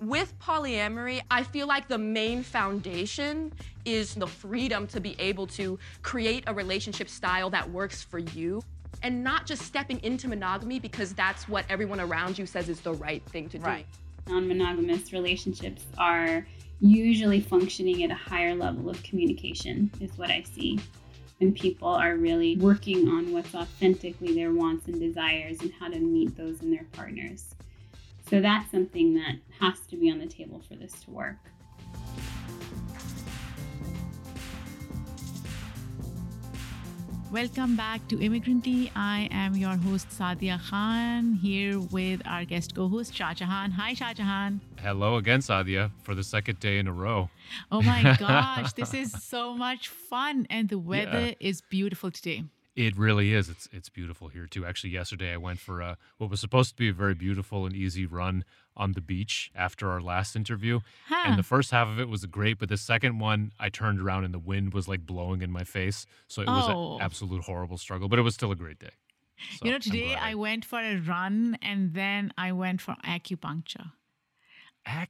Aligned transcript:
With 0.00 0.38
polyamory, 0.38 1.22
I 1.30 1.42
feel 1.42 1.66
like 1.66 1.88
the 1.88 1.98
main 1.98 2.42
foundation 2.42 3.52
is 3.84 4.14
the 4.14 4.26
freedom 4.26 4.86
to 4.88 5.00
be 5.00 5.16
able 5.18 5.46
to 5.48 5.78
create 6.02 6.44
a 6.46 6.54
relationship 6.54 7.08
style 7.08 7.48
that 7.50 7.70
works 7.70 8.02
for 8.02 8.18
you 8.18 8.62
and 9.02 9.24
not 9.24 9.46
just 9.46 9.62
stepping 9.62 10.02
into 10.02 10.28
monogamy 10.28 10.78
because 10.80 11.14
that's 11.14 11.48
what 11.48 11.64
everyone 11.68 12.00
around 12.00 12.38
you 12.38 12.46
says 12.46 12.68
is 12.68 12.80
the 12.80 12.94
right 12.94 13.22
thing 13.26 13.48
to 13.50 13.58
do. 13.58 13.64
Right. 13.64 13.86
Non 14.28 14.46
monogamous 14.48 15.12
relationships 15.12 15.84
are 15.98 16.46
usually 16.80 17.40
functioning 17.40 18.02
at 18.02 18.10
a 18.10 18.14
higher 18.14 18.54
level 18.54 18.90
of 18.90 19.02
communication, 19.02 19.90
is 20.00 20.16
what 20.18 20.30
I 20.30 20.42
see. 20.42 20.78
When 21.38 21.52
people 21.52 21.88
are 21.88 22.16
really 22.16 22.56
working 22.56 23.08
on 23.08 23.32
what's 23.32 23.54
authentically 23.54 24.34
their 24.34 24.52
wants 24.52 24.86
and 24.86 24.98
desires 24.98 25.60
and 25.60 25.72
how 25.78 25.88
to 25.88 25.98
meet 25.98 26.36
those 26.36 26.62
in 26.62 26.70
their 26.70 26.86
partners. 26.92 27.55
So 28.28 28.40
that's 28.40 28.68
something 28.72 29.14
that 29.14 29.36
has 29.60 29.78
to 29.88 29.96
be 29.96 30.10
on 30.10 30.18
the 30.18 30.26
table 30.26 30.60
for 30.60 30.74
this 30.74 30.92
to 31.04 31.10
work. 31.10 31.36
Welcome 37.30 37.76
back 37.76 38.06
to 38.08 38.16
Immigrantly. 38.16 38.90
I 38.96 39.28
am 39.30 39.54
your 39.54 39.76
host 39.76 40.08
Saadia 40.08 40.60
Khan 40.68 41.34
here 41.34 41.78
with 41.78 42.20
our 42.26 42.44
guest 42.44 42.74
co-host 42.74 43.12
Shahjehan. 43.12 43.70
Hi 43.72 43.94
Shahjehan. 43.94 44.60
Hello 44.80 45.16
again, 45.16 45.40
Saadia, 45.40 45.90
for 46.02 46.16
the 46.16 46.24
second 46.24 46.58
day 46.58 46.78
in 46.78 46.88
a 46.88 46.92
row. 46.92 47.30
Oh 47.70 47.82
my 47.82 48.16
gosh, 48.18 48.72
this 48.72 48.92
is 48.92 49.12
so 49.12 49.54
much 49.54 49.88
fun 49.88 50.46
and 50.50 50.68
the 50.68 50.78
weather 50.78 51.26
yeah. 51.26 51.48
is 51.48 51.60
beautiful 51.60 52.10
today. 52.10 52.44
It 52.76 52.94
really 52.98 53.32
is. 53.32 53.48
It's 53.48 53.68
it's 53.72 53.88
beautiful 53.88 54.28
here 54.28 54.46
too. 54.46 54.66
Actually, 54.66 54.90
yesterday 54.90 55.32
I 55.32 55.38
went 55.38 55.58
for 55.58 55.80
a, 55.80 55.96
what 56.18 56.28
was 56.28 56.40
supposed 56.40 56.70
to 56.70 56.76
be 56.76 56.90
a 56.90 56.92
very 56.92 57.14
beautiful 57.14 57.64
and 57.64 57.74
easy 57.74 58.04
run 58.04 58.44
on 58.76 58.92
the 58.92 59.00
beach 59.00 59.50
after 59.54 59.90
our 59.90 60.02
last 60.02 60.36
interview. 60.36 60.80
Huh. 61.08 61.24
And 61.24 61.38
the 61.38 61.42
first 61.42 61.70
half 61.70 61.88
of 61.88 61.98
it 61.98 62.10
was 62.10 62.26
great, 62.26 62.58
but 62.58 62.68
the 62.68 62.76
second 62.76 63.18
one 63.18 63.52
I 63.58 63.70
turned 63.70 63.98
around 63.98 64.24
and 64.24 64.34
the 64.34 64.38
wind 64.38 64.74
was 64.74 64.86
like 64.86 65.06
blowing 65.06 65.40
in 65.40 65.50
my 65.50 65.64
face, 65.64 66.04
so 66.28 66.42
it 66.42 66.48
was 66.48 66.66
oh. 66.68 66.96
an 66.96 67.02
absolute 67.02 67.44
horrible 67.44 67.78
struggle. 67.78 68.10
But 68.10 68.18
it 68.18 68.22
was 68.22 68.34
still 68.34 68.52
a 68.52 68.56
great 68.56 68.78
day. 68.78 68.90
So 69.58 69.66
you 69.66 69.72
know, 69.72 69.78
today 69.78 70.14
I 70.14 70.34
went 70.34 70.66
for 70.66 70.78
a 70.78 70.96
run 70.96 71.58
and 71.62 71.94
then 71.94 72.32
I 72.36 72.52
went 72.52 72.82
for 72.82 72.94
acupuncture. 73.04 73.92
Ac- 74.86 75.08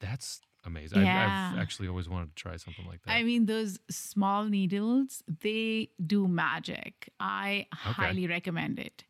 that's 0.00 0.40
amazing. 0.64 1.02
Yeah. 1.02 1.50
I've, 1.50 1.56
I've, 1.56 1.62
actually 1.62 1.88
always 1.88 2.08
wanted 2.08 2.34
to 2.34 2.34
try 2.34 2.56
something 2.56 2.86
like 2.86 3.02
that. 3.02 3.12
I 3.12 3.22
mean, 3.22 3.46
those 3.46 3.78
small 3.90 4.44
needles, 4.44 5.22
they 5.40 5.90
do 6.04 6.28
magic. 6.28 7.10
I 7.20 7.66
okay. 7.72 7.92
highly 7.92 8.26
recommend 8.26 8.78
it. 8.78 9.04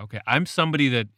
Okay. 0.00 0.20
I'm 0.26 0.46
somebody 0.46 0.88
that 0.90 1.08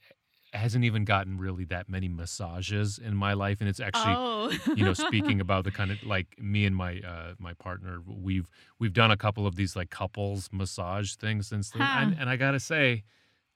hasn't 0.52 0.84
even 0.84 1.04
gotten 1.04 1.38
really 1.38 1.64
that 1.64 1.88
many 1.88 2.08
massages 2.08 2.98
in 2.98 3.14
my 3.14 3.34
life 3.34 3.60
and 3.60 3.68
it's 3.68 3.80
actually 3.80 4.14
oh. 4.16 4.50
you 4.74 4.82
know 4.82 4.94
speaking 5.08 5.42
about 5.42 5.62
the 5.62 5.70
kind 5.70 5.90
of 5.90 6.02
like 6.02 6.26
me 6.40 6.64
and 6.64 6.74
my 6.74 7.00
uh 7.06 7.34
my 7.38 7.52
partner 7.52 8.00
we've 8.06 8.48
we've 8.78 8.94
done 8.94 9.10
a 9.10 9.16
couple 9.16 9.46
of 9.46 9.56
these 9.56 9.76
like 9.76 9.90
couples 9.90 10.48
massage 10.50 11.16
things 11.16 11.48
since 11.48 11.70
huh. 11.72 11.84
and, 11.98 12.16
and 12.18 12.30
i 12.30 12.36
gotta 12.36 12.58
say 12.58 13.04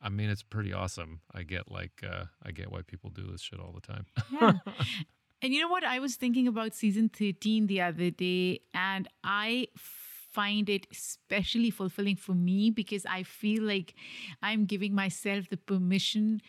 I 0.02 0.08
mean, 0.08 0.30
it's 0.30 0.42
pretty 0.42 0.72
awesome. 0.72 1.20
I 1.32 1.44
get 1.44 1.70
like, 1.70 2.02
uh, 2.02 2.24
I 2.42 2.50
get 2.50 2.72
why 2.72 2.82
people 2.82 3.10
do 3.10 3.30
this 3.30 3.40
shit 3.40 3.60
all 3.60 3.72
the 3.72 3.80
time. 3.80 4.06
yeah. 4.32 4.52
And 5.42 5.52
you 5.52 5.60
know 5.60 5.68
what? 5.68 5.84
I 5.84 5.98
was 5.98 6.16
thinking 6.16 6.46
about 6.46 6.74
season 6.74 7.08
13 7.08 7.66
the 7.66 7.80
other 7.80 8.10
day, 8.10 8.60
and 8.74 9.08
I 9.24 9.68
find 9.76 10.68
it 10.68 10.86
especially 10.90 11.70
fulfilling 11.70 12.16
for 12.16 12.32
me 12.34 12.70
because 12.70 13.04
I 13.06 13.24
feel 13.24 13.62
like 13.64 13.94
I'm 14.42 14.64
giving 14.64 14.94
myself 14.94 15.48
the 15.50 15.56
permission 15.56 16.40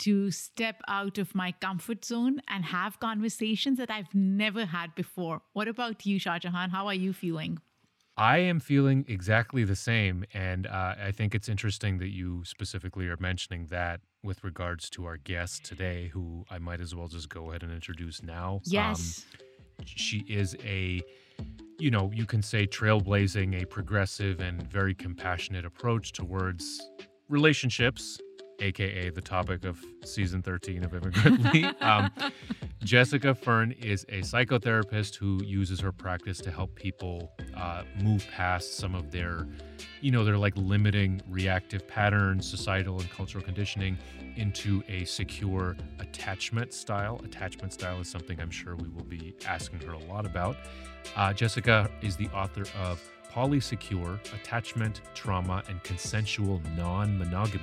to 0.00 0.30
step 0.30 0.82
out 0.86 1.16
of 1.18 1.34
my 1.34 1.52
comfort 1.52 2.04
zone 2.04 2.40
and 2.48 2.64
have 2.64 3.00
conversations 3.00 3.78
that 3.78 3.90
I've 3.90 4.14
never 4.14 4.66
had 4.66 4.94
before. 4.94 5.42
What 5.54 5.68
about 5.68 6.04
you, 6.04 6.20
Shahjehan? 6.20 6.70
How 6.70 6.86
are 6.86 6.94
you 6.94 7.12
feeling? 7.12 7.58
I 8.16 8.38
am 8.38 8.60
feeling 8.60 9.04
exactly 9.08 9.64
the 9.64 9.76
same. 9.76 10.24
And 10.34 10.66
uh, 10.66 10.94
I 11.02 11.12
think 11.12 11.34
it's 11.34 11.48
interesting 11.48 11.98
that 11.98 12.08
you 12.10 12.44
specifically 12.44 13.08
are 13.08 13.16
mentioning 13.18 13.66
that 13.70 14.00
with 14.22 14.44
regards 14.44 14.90
to 14.90 15.06
our 15.06 15.16
guest 15.16 15.64
today, 15.64 16.08
who 16.08 16.44
I 16.50 16.58
might 16.58 16.80
as 16.80 16.94
well 16.94 17.08
just 17.08 17.28
go 17.28 17.50
ahead 17.50 17.62
and 17.62 17.72
introduce 17.72 18.22
now. 18.22 18.60
Yes. 18.64 19.24
Um, 19.78 19.86
she 19.86 20.18
is 20.28 20.56
a, 20.62 21.00
you 21.78 21.90
know, 21.90 22.10
you 22.14 22.26
can 22.26 22.42
say 22.42 22.66
trailblazing, 22.66 23.60
a 23.60 23.66
progressive 23.66 24.40
and 24.40 24.62
very 24.70 24.94
compassionate 24.94 25.64
approach 25.64 26.12
towards 26.12 26.80
relationships 27.28 28.18
aka 28.60 29.10
the 29.10 29.20
topic 29.20 29.64
of 29.64 29.82
season 30.04 30.40
13 30.42 30.84
of 30.84 30.94
Immigrantly. 30.94 31.64
um, 31.80 32.10
Jessica 32.84 33.32
Fern 33.32 33.72
is 33.80 34.04
a 34.08 34.22
psychotherapist 34.22 35.14
who 35.14 35.40
uses 35.44 35.78
her 35.78 35.92
practice 35.92 36.38
to 36.38 36.50
help 36.50 36.74
people 36.74 37.30
uh, 37.56 37.84
move 38.02 38.26
past 38.34 38.76
some 38.76 38.96
of 38.96 39.12
their, 39.12 39.46
you 40.00 40.10
know, 40.10 40.24
their 40.24 40.36
like 40.36 40.56
limiting 40.56 41.22
reactive 41.28 41.86
patterns, 41.86 42.48
societal 42.48 42.98
and 42.98 43.08
cultural 43.10 43.44
conditioning 43.44 43.96
into 44.34 44.82
a 44.88 45.04
secure 45.04 45.76
attachment 46.00 46.74
style. 46.74 47.20
Attachment 47.24 47.72
style 47.72 48.00
is 48.00 48.08
something 48.08 48.40
I'm 48.40 48.50
sure 48.50 48.74
we 48.74 48.88
will 48.88 49.04
be 49.04 49.34
asking 49.46 49.80
her 49.82 49.92
a 49.92 49.98
lot 49.98 50.26
about. 50.26 50.56
Uh, 51.14 51.32
Jessica 51.32 51.88
is 52.00 52.16
the 52.16 52.28
author 52.30 52.64
of 52.80 53.00
Polysecure 53.32 54.18
Attachment, 54.34 55.02
Trauma, 55.14 55.62
and 55.68 55.82
Consensual 55.84 56.60
Non 56.76 57.16
Monogamy 57.16 57.62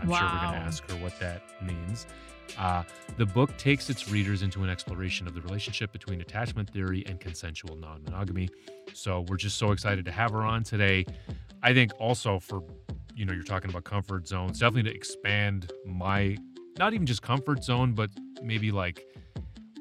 I'm 0.00 0.08
wow. 0.08 0.18
sure 0.18 0.26
we're 0.26 0.40
going 0.40 0.52
to 0.52 0.66
ask 0.66 0.90
her 0.90 0.96
what 0.96 1.18
that 1.20 1.42
means. 1.62 2.06
Uh, 2.58 2.82
the 3.16 3.26
book 3.26 3.56
takes 3.56 3.90
its 3.90 4.10
readers 4.10 4.42
into 4.42 4.62
an 4.62 4.70
exploration 4.70 5.26
of 5.26 5.34
the 5.34 5.40
relationship 5.40 5.92
between 5.92 6.20
attachment 6.20 6.70
theory 6.70 7.04
and 7.06 7.20
consensual 7.20 7.76
non 7.76 8.02
monogamy. 8.04 8.48
So 8.92 9.24
we're 9.28 9.36
just 9.36 9.58
so 9.58 9.72
excited 9.72 10.04
to 10.04 10.12
have 10.12 10.30
her 10.32 10.42
on 10.42 10.62
today. 10.62 11.04
I 11.62 11.74
think 11.74 11.92
also 11.98 12.38
for, 12.38 12.62
you 13.14 13.24
know, 13.24 13.32
you're 13.32 13.42
talking 13.42 13.70
about 13.70 13.84
comfort 13.84 14.26
zones, 14.26 14.60
definitely 14.60 14.90
to 14.90 14.96
expand 14.96 15.72
my, 15.84 16.36
not 16.78 16.94
even 16.94 17.06
just 17.06 17.22
comfort 17.22 17.64
zone, 17.64 17.92
but 17.92 18.10
maybe 18.42 18.70
like 18.70 19.04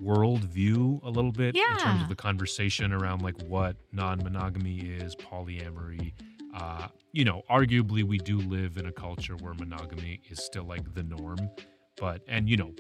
worldview 0.04 1.02
a 1.04 1.10
little 1.10 1.32
bit 1.32 1.56
yeah. 1.56 1.74
in 1.74 1.80
terms 1.80 2.02
of 2.04 2.10
the 2.10 2.16
conversation 2.16 2.92
around 2.92 3.22
like 3.22 3.40
what 3.44 3.76
non 3.92 4.22
monogamy 4.24 4.80
is, 4.80 5.16
polyamory 5.16 6.14
uh, 6.56 6.88
you 7.12 7.26
know, 7.26 7.44
arguably 7.50 8.04
we 8.04 8.18
do 8.18 8.40
live 8.40 8.78
in 8.78 8.86
a 8.86 8.92
culture 8.92 9.36
where 9.36 9.54
monogamy 9.54 10.22
is 10.30 10.44
still 10.44 10.64
like 10.64 10.94
the 10.94 11.04
norm. 11.04 11.50
But, 11.98 12.22
and 12.28 12.50
you 12.50 12.58
know, 12.58 12.72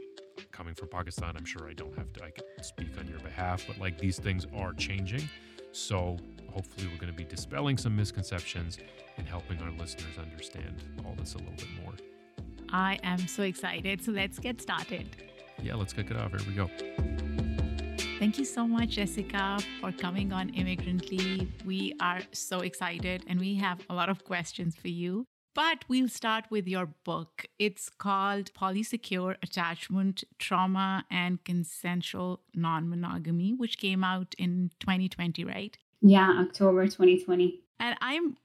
coming 0.51 0.75
from 0.75 0.89
Pakistan, 0.89 1.35
I'm 1.37 1.45
sure 1.45 1.69
I 1.69 1.73
don't 1.73 1.97
have 1.97 2.11
to 2.13 2.23
I 2.23 2.31
can 2.31 2.63
speak 2.63 2.97
on 2.99 3.07
your 3.07 3.19
behalf, 3.19 3.63
but 3.67 3.77
like 3.77 3.97
these 3.97 4.19
things 4.19 4.45
are 4.55 4.73
changing. 4.73 5.27
So 5.71 6.17
hopefully 6.51 6.87
we're 6.87 6.99
going 6.99 7.11
to 7.11 7.17
be 7.17 7.25
dispelling 7.25 7.77
some 7.77 7.95
misconceptions 7.95 8.77
and 9.17 9.27
helping 9.27 9.59
our 9.61 9.71
listeners 9.71 10.17
understand 10.17 10.83
all 11.05 11.15
this 11.17 11.35
a 11.35 11.37
little 11.37 11.53
bit 11.53 11.67
more. 11.83 11.93
I 12.69 12.99
am 13.03 13.27
so 13.27 13.43
excited. 13.43 14.03
So 14.03 14.11
let's 14.11 14.39
get 14.39 14.61
started. 14.61 15.07
Yeah, 15.61 15.75
let's 15.75 15.93
kick 15.93 16.11
it 16.11 16.17
off. 16.17 16.31
Here 16.31 16.41
we 16.47 16.53
go. 16.53 16.69
Thank 18.19 18.37
you 18.37 18.45
so 18.45 18.65
much, 18.65 18.91
Jessica, 18.91 19.59
for 19.81 19.91
coming 19.91 20.31
on 20.31 20.49
Immigrantly. 20.49 21.49
We 21.65 21.95
are 21.99 22.21
so 22.31 22.61
excited 22.61 23.25
and 23.27 23.39
we 23.39 23.55
have 23.55 23.81
a 23.89 23.93
lot 23.93 24.09
of 24.09 24.23
questions 24.23 24.75
for 24.75 24.87
you. 24.87 25.27
But 25.55 25.85
we'll 25.87 26.09
start 26.09 26.45
with 26.51 26.67
your 26.67 26.85
book. 27.05 27.45
It's 27.57 27.89
called 27.89 28.53
Polysecure 28.53 29.37
Attachment, 29.41 30.25
Trauma, 30.37 31.05
and 31.09 31.41
Consensual 31.45 32.41
Non 32.53 32.89
Monogamy, 32.89 33.53
which 33.53 33.77
came 33.77 34.03
out 34.03 34.35
in 34.37 34.71
2020, 34.81 35.45
right? 35.45 35.77
Yeah, 36.01 36.41
October 36.41 36.83
2020. 36.83 37.61
And 37.79 37.97
I'm 38.01 38.35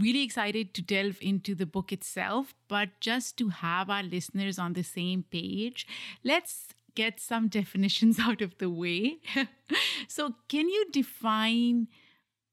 really 0.00 0.22
excited 0.22 0.72
to 0.72 0.80
delve 0.80 1.18
into 1.20 1.54
the 1.54 1.66
book 1.66 1.92
itself, 1.92 2.54
but 2.66 2.88
just 2.98 3.36
to 3.36 3.50
have 3.50 3.90
our 3.90 4.02
listeners 4.02 4.58
on 4.58 4.72
the 4.72 4.82
same 4.82 5.24
page, 5.30 5.86
let's 6.24 6.68
get 6.94 7.20
some 7.20 7.48
definitions 7.60 8.18
out 8.18 8.40
of 8.40 8.56
the 8.56 8.70
way. 8.70 9.18
so, 10.08 10.34
can 10.48 10.70
you 10.70 10.86
define 10.90 11.88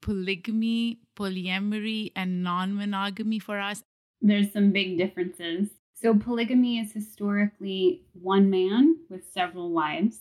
polygamy, 0.01 0.99
polyamory, 1.15 2.11
and 2.13 2.43
non 2.43 2.75
monogamy 2.75 3.39
for 3.39 3.57
us? 3.57 3.83
There's 4.21 4.51
some 4.51 4.71
big 4.71 4.97
differences. 4.97 5.69
So, 5.93 6.15
polygamy 6.15 6.79
is 6.79 6.91
historically 6.91 8.03
one 8.13 8.49
man 8.49 8.97
with 9.09 9.31
several 9.31 9.71
wives. 9.71 10.19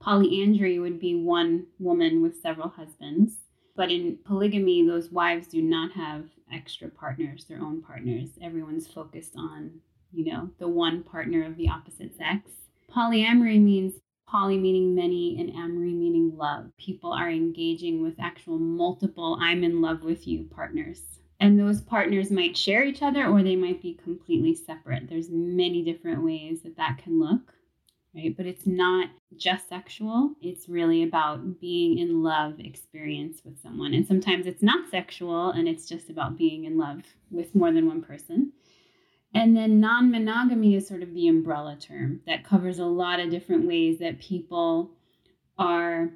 Polyandry 0.00 0.78
would 0.78 0.98
be 0.98 1.14
one 1.14 1.66
woman 1.78 2.22
with 2.22 2.40
several 2.40 2.68
husbands. 2.68 3.36
But 3.74 3.90
in 3.90 4.18
polygamy, 4.24 4.86
those 4.86 5.10
wives 5.10 5.46
do 5.46 5.62
not 5.62 5.92
have 5.92 6.26
extra 6.52 6.88
partners, 6.88 7.44
their 7.46 7.60
own 7.60 7.80
partners. 7.82 8.30
Everyone's 8.42 8.86
focused 8.86 9.34
on, 9.36 9.80
you 10.12 10.24
know, 10.24 10.50
the 10.58 10.68
one 10.68 11.02
partner 11.02 11.44
of 11.44 11.56
the 11.56 11.68
opposite 11.68 12.16
sex. 12.16 12.50
Polyamory 12.90 13.60
means 13.60 13.94
poly 14.26 14.58
meaning 14.58 14.94
many 14.94 15.38
and 15.40 15.50
amory 15.50 15.92
meaning 15.92 16.36
love. 16.36 16.70
People 16.76 17.12
are 17.12 17.30
engaging 17.30 18.02
with 18.02 18.20
actual 18.20 18.58
multiple 18.58 19.38
I'm 19.40 19.64
in 19.64 19.80
love 19.80 20.02
with 20.02 20.26
you 20.26 20.44
partners. 20.50 21.21
And 21.42 21.58
those 21.58 21.80
partners 21.80 22.30
might 22.30 22.56
share 22.56 22.84
each 22.84 23.02
other 23.02 23.26
or 23.26 23.42
they 23.42 23.56
might 23.56 23.82
be 23.82 23.94
completely 23.94 24.54
separate. 24.54 25.08
There's 25.08 25.28
many 25.28 25.82
different 25.82 26.22
ways 26.22 26.62
that 26.62 26.76
that 26.76 26.98
can 27.02 27.18
look. 27.18 27.52
right? 28.14 28.36
But 28.36 28.46
it's 28.46 28.64
not 28.64 29.08
just 29.36 29.68
sexual. 29.68 30.34
It's 30.40 30.68
really 30.68 31.02
about 31.02 31.58
being 31.60 31.98
in 31.98 32.22
love 32.22 32.60
experience 32.60 33.40
with 33.44 33.60
someone. 33.60 33.92
And 33.92 34.06
sometimes 34.06 34.46
it's 34.46 34.62
not 34.62 34.88
sexual 34.88 35.50
and 35.50 35.66
it's 35.66 35.88
just 35.88 36.10
about 36.10 36.38
being 36.38 36.64
in 36.64 36.78
love 36.78 37.02
with 37.32 37.56
more 37.56 37.72
than 37.72 37.88
one 37.88 38.02
person. 38.02 38.52
And 39.34 39.56
then 39.56 39.80
non 39.80 40.12
monogamy 40.12 40.76
is 40.76 40.86
sort 40.86 41.02
of 41.02 41.12
the 41.12 41.26
umbrella 41.26 41.76
term 41.76 42.20
that 42.26 42.44
covers 42.44 42.78
a 42.78 42.84
lot 42.84 43.18
of 43.18 43.30
different 43.30 43.66
ways 43.66 43.98
that 43.98 44.20
people 44.20 44.92
are 45.58 46.10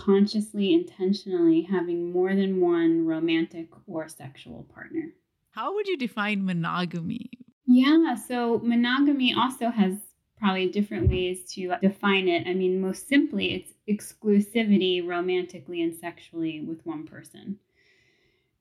consciously, 0.00 0.72
intentionally 0.72 1.60
having 1.62 2.10
more 2.10 2.34
than 2.34 2.60
one 2.60 3.06
romantic 3.06 3.68
or 3.86 4.08
sexual 4.08 4.66
partner. 4.74 5.12
How 5.50 5.74
would 5.74 5.86
you 5.86 5.98
define 5.98 6.44
monogamy? 6.44 7.30
Yeah, 7.66 8.14
so 8.14 8.60
monogamy 8.64 9.34
also 9.34 9.68
has 9.68 9.94
probably 10.38 10.70
different 10.70 11.10
ways 11.10 11.52
to 11.52 11.74
define 11.82 12.28
it. 12.28 12.46
I 12.46 12.54
mean, 12.54 12.80
most 12.80 13.08
simply, 13.08 13.52
it's 13.52 13.74
exclusivity 13.88 15.06
romantically 15.06 15.82
and 15.82 15.94
sexually 15.94 16.62
with 16.62 16.84
one 16.86 17.06
person, 17.06 17.58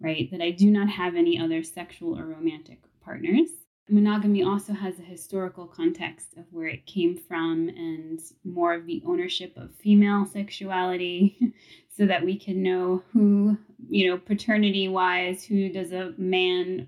right? 0.01 0.29
That 0.31 0.41
I 0.41 0.51
do 0.51 0.69
not 0.69 0.89
have 0.89 1.15
any 1.15 1.39
other 1.39 1.63
sexual 1.63 2.19
or 2.19 2.25
romantic 2.25 2.81
partners. 3.01 3.49
Monogamy 3.89 4.43
also 4.43 4.73
has 4.73 4.99
a 4.99 5.03
historical 5.03 5.65
context 5.65 6.37
of 6.37 6.45
where 6.51 6.67
it 6.67 6.85
came 6.85 7.17
from 7.17 7.69
and 7.69 8.19
more 8.43 8.73
of 8.73 8.85
the 8.85 9.01
ownership 9.05 9.57
of 9.57 9.73
female 9.75 10.25
sexuality 10.25 11.53
so 11.97 12.05
that 12.05 12.23
we 12.23 12.37
can 12.37 12.61
know 12.61 13.01
who, 13.11 13.57
you 13.89 14.09
know, 14.09 14.17
paternity 14.17 14.87
wise, 14.87 15.43
who 15.43 15.69
does 15.69 15.91
a 15.91 16.13
man 16.17 16.87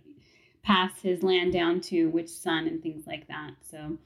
pass 0.63 1.01
his 1.01 1.23
land 1.23 1.51
down 1.53 1.81
to, 1.81 2.09
which 2.09 2.29
son, 2.29 2.67
and 2.67 2.83
things 2.83 3.07
like 3.07 3.27
that. 3.27 3.51
So, 3.69 3.97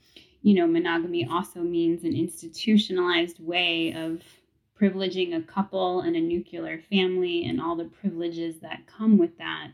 you 0.41 0.53
know, 0.53 0.65
monogamy 0.65 1.27
also 1.29 1.59
means 1.59 2.03
an 2.03 2.15
institutionalized 2.15 3.39
way 3.39 3.93
of 3.93 4.21
privileging 4.79 5.35
a 5.35 5.41
couple 5.41 6.01
and 6.01 6.15
a 6.15 6.21
nuclear 6.21 6.79
family 6.89 7.45
and 7.45 7.61
all 7.61 7.75
the 7.75 7.85
privileges 7.85 8.59
that 8.59 8.87
come 8.87 9.17
with 9.17 9.37
that 9.37 9.71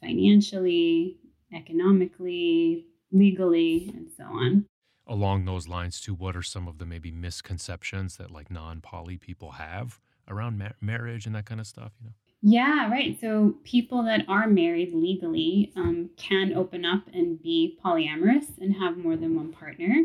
financially, 0.00 1.16
economically, 1.52 2.86
legally, 3.12 3.90
and 3.94 4.08
so 4.16 4.24
on. 4.24 4.66
Along 5.06 5.44
those 5.44 5.68
lines, 5.68 6.00
too, 6.00 6.14
what 6.14 6.36
are 6.36 6.42
some 6.42 6.68
of 6.68 6.78
the 6.78 6.86
maybe 6.86 7.10
misconceptions 7.10 8.16
that 8.16 8.30
like 8.30 8.50
non 8.50 8.80
poly 8.80 9.16
people 9.16 9.52
have 9.52 10.00
around 10.28 10.58
ma- 10.58 10.72
marriage 10.80 11.26
and 11.26 11.34
that 11.34 11.46
kind 11.46 11.60
of 11.60 11.66
stuff? 11.66 11.92
You 12.00 12.08
know. 12.08 12.12
Yeah, 12.40 12.88
right. 12.90 13.18
So 13.20 13.56
people 13.64 14.04
that 14.04 14.24
are 14.28 14.46
married 14.46 14.94
legally 14.94 15.72
um, 15.76 16.10
can 16.16 16.52
open 16.52 16.84
up 16.84 17.02
and 17.12 17.40
be 17.42 17.78
polyamorous 17.84 18.58
and 18.58 18.74
have 18.76 18.96
more 18.96 19.16
than 19.16 19.34
one 19.34 19.52
partner 19.52 20.04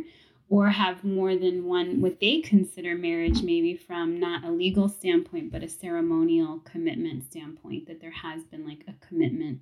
or 0.49 0.69
have 0.69 1.03
more 1.03 1.35
than 1.35 1.65
one, 1.65 2.01
what 2.01 2.19
they 2.19 2.41
consider 2.41 2.95
marriage, 2.95 3.43
maybe 3.43 3.75
from 3.75 4.19
not 4.19 4.43
a 4.43 4.51
legal 4.51 4.89
standpoint, 4.89 5.51
but 5.51 5.63
a 5.63 5.69
ceremonial 5.69 6.59
commitment 6.59 7.23
standpoint, 7.23 7.87
that 7.87 8.01
there 8.01 8.11
has 8.11 8.43
been 8.45 8.67
like 8.67 8.83
a 8.87 9.05
commitment 9.05 9.61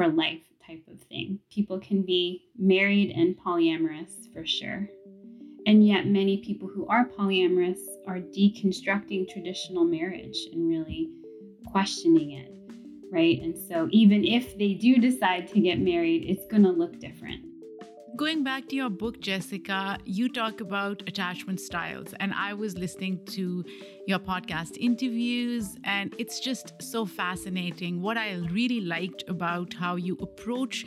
for 0.00 0.08
life 0.08 0.40
type 0.66 0.82
of 0.90 0.98
thing. 0.98 1.38
People 1.50 1.78
can 1.78 2.00
be 2.00 2.46
married 2.56 3.10
and 3.10 3.36
polyamorous 3.36 4.32
for 4.32 4.46
sure. 4.46 4.88
And 5.66 5.86
yet, 5.86 6.06
many 6.06 6.38
people 6.38 6.68
who 6.68 6.86
are 6.86 7.04
polyamorous 7.04 7.80
are 8.06 8.18
deconstructing 8.18 9.28
traditional 9.28 9.84
marriage 9.84 10.38
and 10.54 10.66
really 10.66 11.10
questioning 11.66 12.30
it, 12.30 12.50
right? 13.12 13.42
And 13.42 13.54
so, 13.58 13.90
even 13.90 14.24
if 14.24 14.56
they 14.56 14.72
do 14.72 14.96
decide 14.96 15.48
to 15.48 15.60
get 15.60 15.78
married, 15.78 16.24
it's 16.26 16.46
going 16.46 16.62
to 16.62 16.70
look 16.70 16.98
different. 16.98 17.49
Going 18.16 18.42
back 18.44 18.68
to 18.68 18.76
your 18.76 18.90
book, 18.90 19.20
Jessica, 19.20 19.98
you 20.04 20.28
talk 20.28 20.60
about 20.60 21.02
attachment 21.06 21.60
styles, 21.60 22.12
and 22.18 22.34
I 22.34 22.54
was 22.54 22.76
listening 22.76 23.20
to 23.26 23.64
your 24.06 24.18
podcast 24.18 24.76
interviews, 24.78 25.76
and 25.84 26.14
it's 26.18 26.40
just 26.40 26.72
so 26.82 27.06
fascinating. 27.06 28.02
What 28.02 28.16
I 28.16 28.34
really 28.50 28.80
liked 28.80 29.24
about 29.28 29.74
how 29.74 29.96
you 29.96 30.16
approach 30.20 30.84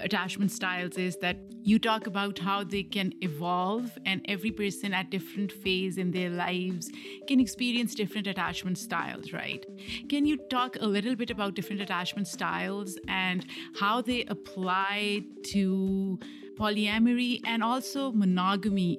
attachment 0.00 0.50
styles 0.50 0.96
is 0.96 1.16
that 1.18 1.36
you 1.62 1.78
talk 1.78 2.06
about 2.06 2.38
how 2.38 2.64
they 2.64 2.82
can 2.82 3.12
evolve 3.22 3.96
and 4.04 4.20
every 4.28 4.50
person 4.50 4.92
at 4.92 5.08
different 5.10 5.52
phase 5.52 5.96
in 5.98 6.10
their 6.10 6.28
lives 6.28 6.90
can 7.28 7.38
experience 7.38 7.94
different 7.94 8.26
attachment 8.26 8.76
styles 8.76 9.32
right 9.32 9.64
can 10.08 10.26
you 10.26 10.36
talk 10.50 10.76
a 10.80 10.84
little 10.84 11.14
bit 11.14 11.30
about 11.30 11.54
different 11.54 11.80
attachment 11.80 12.26
styles 12.26 12.98
and 13.06 13.46
how 13.78 14.02
they 14.02 14.24
apply 14.24 15.22
to 15.44 16.18
polyamory 16.58 17.40
and 17.44 17.62
also 17.62 18.12
monogamy 18.12 18.98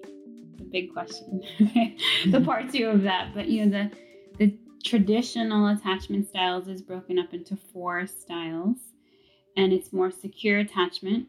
the 0.58 0.64
big 0.64 0.94
question 0.94 1.42
the 2.28 2.42
part 2.42 2.72
two 2.72 2.86
of 2.88 3.02
that 3.02 3.34
but 3.34 3.48
you 3.48 3.66
know 3.66 3.72
the 3.72 3.98
the 4.38 4.58
traditional 4.84 5.68
attachment 5.68 6.28
styles 6.28 6.68
is 6.68 6.82
broken 6.82 7.18
up 7.18 7.34
into 7.34 7.56
four 7.56 8.06
styles 8.06 8.78
and 9.58 9.74
it's 9.74 9.94
more 9.94 10.12
secure 10.12 10.60
attachment 10.60 11.28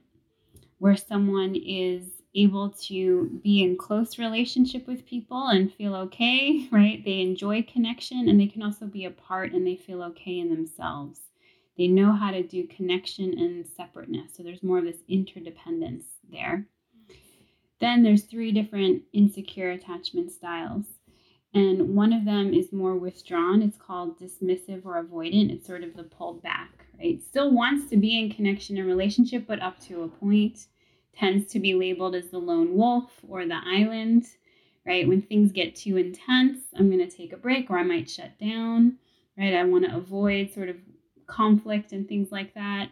where 0.78 0.96
someone 0.96 1.54
is 1.54 2.16
able 2.34 2.70
to 2.70 3.40
be 3.42 3.62
in 3.62 3.76
close 3.76 4.18
relationship 4.18 4.86
with 4.86 5.06
people 5.06 5.48
and 5.48 5.72
feel 5.72 5.94
okay, 5.94 6.68
right? 6.72 7.02
They 7.04 7.20
enjoy 7.20 7.62
connection 7.62 8.28
and 8.28 8.38
they 8.38 8.46
can 8.46 8.62
also 8.62 8.86
be 8.86 9.06
apart 9.06 9.52
and 9.52 9.66
they 9.66 9.76
feel 9.76 10.02
okay 10.02 10.38
in 10.38 10.50
themselves. 10.50 11.20
They 11.78 11.88
know 11.88 12.12
how 12.12 12.30
to 12.30 12.42
do 12.42 12.66
connection 12.66 13.38
and 13.38 13.66
separateness. 13.66 14.32
So 14.34 14.42
there's 14.42 14.62
more 14.62 14.78
of 14.78 14.84
this 14.84 15.02
interdependence 15.08 16.04
there. 16.30 16.66
Then 17.80 18.02
there's 18.02 18.24
three 18.24 18.52
different 18.52 19.02
insecure 19.12 19.70
attachment 19.70 20.32
styles. 20.32 20.86
And 21.54 21.94
one 21.94 22.12
of 22.12 22.24
them 22.24 22.52
is 22.52 22.72
more 22.72 22.96
withdrawn. 22.96 23.62
It's 23.62 23.78
called 23.78 24.18
dismissive 24.20 24.84
or 24.84 25.02
avoidant. 25.02 25.50
It's 25.50 25.66
sort 25.66 25.84
of 25.84 25.96
the 25.96 26.02
pulled 26.02 26.42
back 26.42 26.86
right? 26.98 27.22
Still 27.22 27.50
wants 27.50 27.88
to 27.90 27.96
be 27.96 28.18
in 28.18 28.30
connection 28.30 28.76
and 28.78 28.86
relationship, 28.86 29.46
but 29.46 29.62
up 29.62 29.78
to 29.80 30.02
a 30.02 30.08
point. 30.08 30.66
Tends 31.14 31.50
to 31.52 31.60
be 31.60 31.74
labeled 31.74 32.14
as 32.14 32.28
the 32.28 32.38
lone 32.38 32.76
wolf 32.76 33.10
or 33.26 33.46
the 33.46 33.58
island, 33.64 34.26
right? 34.86 35.08
When 35.08 35.22
things 35.22 35.50
get 35.50 35.74
too 35.74 35.96
intense, 35.96 36.58
I'm 36.76 36.90
going 36.90 37.08
to 37.08 37.16
take 37.16 37.32
a 37.32 37.38
break 37.38 37.70
or 37.70 37.78
I 37.78 37.84
might 37.84 38.10
shut 38.10 38.38
down, 38.38 38.98
right? 39.38 39.54
I 39.54 39.64
want 39.64 39.86
to 39.86 39.96
avoid 39.96 40.52
sort 40.52 40.68
of 40.68 40.76
conflict 41.26 41.92
and 41.92 42.06
things 42.06 42.30
like 42.30 42.52
that. 42.54 42.90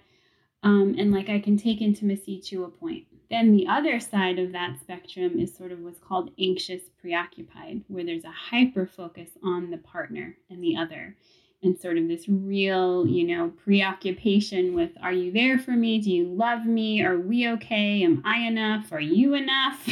Um, 0.62 0.96
and 0.98 1.12
like 1.12 1.28
I 1.28 1.38
can 1.38 1.58
take 1.58 1.82
intimacy 1.82 2.40
to 2.46 2.64
a 2.64 2.68
point. 2.68 3.04
Then 3.34 3.50
the 3.50 3.66
other 3.66 3.98
side 3.98 4.38
of 4.38 4.52
that 4.52 4.78
spectrum 4.78 5.40
is 5.40 5.52
sort 5.52 5.72
of 5.72 5.80
what's 5.80 5.98
called 5.98 6.30
anxious 6.38 6.82
preoccupied, 7.00 7.82
where 7.88 8.04
there's 8.04 8.22
a 8.22 8.30
hyper 8.30 8.86
focus 8.86 9.30
on 9.42 9.72
the 9.72 9.78
partner 9.78 10.36
and 10.48 10.62
the 10.62 10.76
other 10.76 11.16
and 11.60 11.76
sort 11.76 11.98
of 11.98 12.06
this 12.06 12.28
real, 12.28 13.04
you 13.08 13.26
know, 13.26 13.48
preoccupation 13.48 14.72
with 14.72 14.92
are 15.02 15.12
you 15.12 15.32
there 15.32 15.58
for 15.58 15.72
me? 15.72 16.00
Do 16.00 16.12
you 16.12 16.26
love 16.26 16.64
me? 16.64 17.02
Are 17.02 17.18
we 17.18 17.48
okay? 17.48 18.04
Am 18.04 18.22
I 18.24 18.46
enough? 18.46 18.92
Are 18.92 19.00
you 19.00 19.34
enough? 19.34 19.84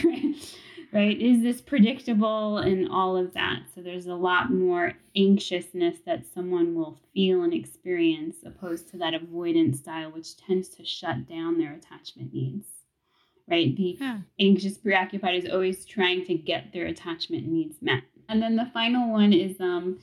right? 0.93 1.21
Is 1.21 1.43
this 1.43 1.61
predictable 1.61 2.59
and 2.59 2.89
all 2.93 3.17
of 3.17 3.35
that? 3.35 3.63
So 3.75 3.81
there's 3.81 4.07
a 4.07 4.15
lot 4.15 4.53
more 4.53 4.93
anxiousness 5.17 5.99
that 6.07 6.33
someone 6.33 6.77
will 6.77 6.97
feel 7.13 7.43
and 7.43 7.53
experience 7.53 8.37
opposed 8.47 8.89
to 8.91 8.99
that 8.99 9.15
avoidance 9.15 9.81
style, 9.81 10.13
which 10.13 10.37
tends 10.37 10.69
to 10.77 10.85
shut 10.85 11.29
down 11.29 11.59
their 11.59 11.73
attachment 11.73 12.33
needs. 12.33 12.82
Right? 13.49 13.77
The 13.77 13.99
yeah. 14.01 14.19
anxious 14.41 14.79
preoccupied 14.79 15.45
is 15.45 15.51
always 15.51 15.85
trying 15.85 16.25
to 16.27 16.35
get 16.35 16.73
their 16.73 16.87
attachment 16.87 17.47
needs 17.47 17.83
met. 17.83 18.03
And 18.29 18.41
then 18.41 18.57
the 18.57 18.71
final 18.73 19.11
one 19.11 19.33
is 19.33 19.61
um 19.61 19.99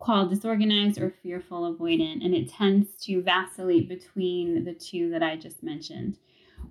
called 0.00 0.30
disorganized 0.30 0.98
or 0.98 1.14
fearful 1.22 1.74
avoidant, 1.74 2.24
and 2.24 2.34
it 2.34 2.50
tends 2.50 2.96
to 3.04 3.22
vacillate 3.22 3.88
between 3.88 4.64
the 4.64 4.72
two 4.72 5.10
that 5.10 5.22
I 5.22 5.36
just 5.36 5.62
mentioned, 5.62 6.18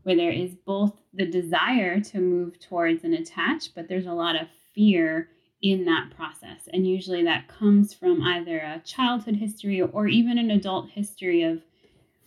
where 0.04 0.16
there 0.16 0.32
is 0.32 0.56
both 0.66 0.94
the 1.14 1.28
desire 1.28 2.00
to 2.02 2.20
move 2.20 2.60
towards 2.60 3.04
and 3.04 3.14
attach, 3.14 3.76
but 3.76 3.88
there's 3.88 4.08
a 4.08 4.14
lot 4.14 4.36
of 4.36 4.48
fear 4.74 5.30
in 5.62 5.86
that 5.86 6.10
process. 6.16 6.68
And 6.74 6.88
usually 6.88 7.24
that 7.24 7.48
comes 7.48 7.94
from 7.94 8.24
either 8.24 8.58
a 8.58 8.82
childhood 8.84 9.36
history 9.36 9.82
or 9.82 10.08
even 10.08 10.38
an 10.38 10.52
adult 10.52 10.90
history 10.90 11.44
of 11.44 11.62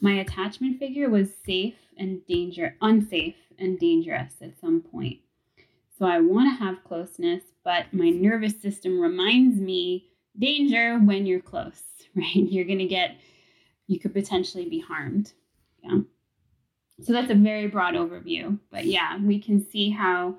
my 0.02 0.14
attachment 0.14 0.80
figure 0.80 1.08
was 1.08 1.30
safe 1.46 1.76
and 1.96 2.26
danger 2.26 2.76
unsafe 2.82 3.36
and 3.58 3.78
dangerous 3.78 4.34
at 4.42 4.58
some 4.60 4.82
point. 4.82 5.20
So 5.96 6.06
I 6.06 6.20
want 6.20 6.50
to 6.50 6.64
have 6.64 6.82
closeness, 6.84 7.44
but 7.64 7.86
my 7.92 8.10
nervous 8.10 8.60
system 8.60 9.00
reminds 9.00 9.58
me 9.58 10.08
danger 10.36 10.98
when 10.98 11.24
you're 11.24 11.40
close, 11.40 11.82
right? 12.16 12.34
You're 12.34 12.64
going 12.64 12.80
to 12.80 12.86
get, 12.86 13.16
you 13.86 14.00
could 14.00 14.12
potentially 14.12 14.68
be 14.68 14.80
harmed. 14.80 15.32
Yeah. 15.84 16.00
So 17.04 17.12
that's 17.12 17.30
a 17.30 17.36
very 17.36 17.68
broad 17.68 17.94
overview. 17.94 18.58
But 18.70 18.86
yeah, 18.86 19.18
we 19.18 19.38
can 19.38 19.64
see 19.64 19.90
how 19.90 20.36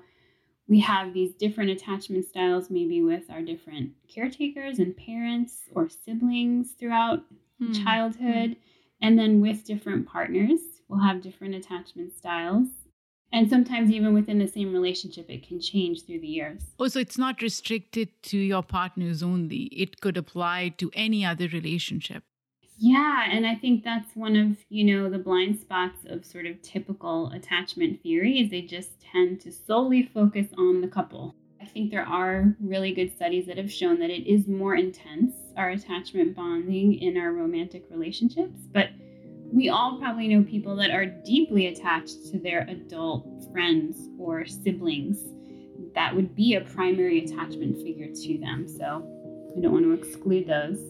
we 0.68 0.80
have 0.80 1.14
these 1.14 1.32
different 1.34 1.70
attachment 1.70 2.26
styles, 2.26 2.68
maybe 2.68 3.02
with 3.02 3.30
our 3.30 3.40
different 3.40 3.92
caretakers 4.08 4.78
and 4.78 4.94
parents 4.96 5.60
or 5.74 5.88
siblings 5.88 6.72
throughout 6.72 7.22
hmm. 7.58 7.72
childhood. 7.72 8.56
And 9.04 9.18
then 9.18 9.42
with 9.42 9.66
different 9.66 10.06
partners, 10.06 10.60
we'll 10.88 11.06
have 11.06 11.20
different 11.20 11.54
attachment 11.54 12.16
styles. 12.16 12.68
And 13.34 13.50
sometimes, 13.50 13.90
even 13.90 14.14
within 14.14 14.38
the 14.38 14.48
same 14.48 14.72
relationship, 14.72 15.28
it 15.28 15.46
can 15.46 15.60
change 15.60 16.06
through 16.06 16.20
the 16.20 16.26
years. 16.26 16.62
Oh, 16.78 16.88
so 16.88 17.00
it's 17.00 17.18
not 17.18 17.42
restricted 17.42 18.08
to 18.22 18.38
your 18.38 18.62
partners 18.62 19.22
only, 19.22 19.64
it 19.64 20.00
could 20.00 20.16
apply 20.16 20.70
to 20.78 20.90
any 20.94 21.22
other 21.22 21.48
relationship. 21.48 22.22
Yeah, 22.78 23.26
and 23.30 23.46
I 23.46 23.56
think 23.56 23.84
that's 23.84 24.16
one 24.16 24.36
of, 24.36 24.56
you 24.70 24.84
know, 24.84 25.10
the 25.10 25.18
blind 25.18 25.60
spots 25.60 26.06
of 26.08 26.24
sort 26.24 26.46
of 26.46 26.62
typical 26.62 27.30
attachment 27.32 28.02
theory 28.02 28.40
is 28.40 28.50
they 28.50 28.62
just 28.62 29.02
tend 29.12 29.38
to 29.42 29.52
solely 29.52 30.02
focus 30.14 30.46
on 30.56 30.80
the 30.80 30.88
couple. 30.88 31.34
I 31.60 31.66
think 31.66 31.90
there 31.90 32.06
are 32.06 32.56
really 32.58 32.94
good 32.94 33.14
studies 33.14 33.44
that 33.48 33.58
have 33.58 33.70
shown 33.70 33.98
that 33.98 34.08
it 34.08 34.26
is 34.26 34.48
more 34.48 34.76
intense, 34.76 35.34
our 35.56 35.70
attachment 35.70 36.34
bonding 36.34 36.94
in 36.94 37.16
our 37.16 37.32
romantic 37.32 37.84
relationships, 37.90 38.60
but 38.72 38.90
we 39.52 39.68
all 39.68 39.98
probably 39.98 40.28
know 40.28 40.42
people 40.42 40.74
that 40.76 40.90
are 40.90 41.06
deeply 41.06 41.68
attached 41.68 42.26
to 42.32 42.38
their 42.38 42.66
adult 42.68 43.26
friends 43.52 44.08
or 44.18 44.44
siblings. 44.46 45.18
That 45.94 46.14
would 46.14 46.34
be 46.34 46.54
a 46.54 46.60
primary 46.60 47.24
attachment 47.24 47.76
figure 47.76 48.08
to 48.08 48.38
them. 48.38 48.66
So 48.66 49.06
I 49.56 49.60
don't 49.60 49.72
want 49.72 49.84
to 49.84 49.92
exclude 49.92 50.48
those. 50.48 50.80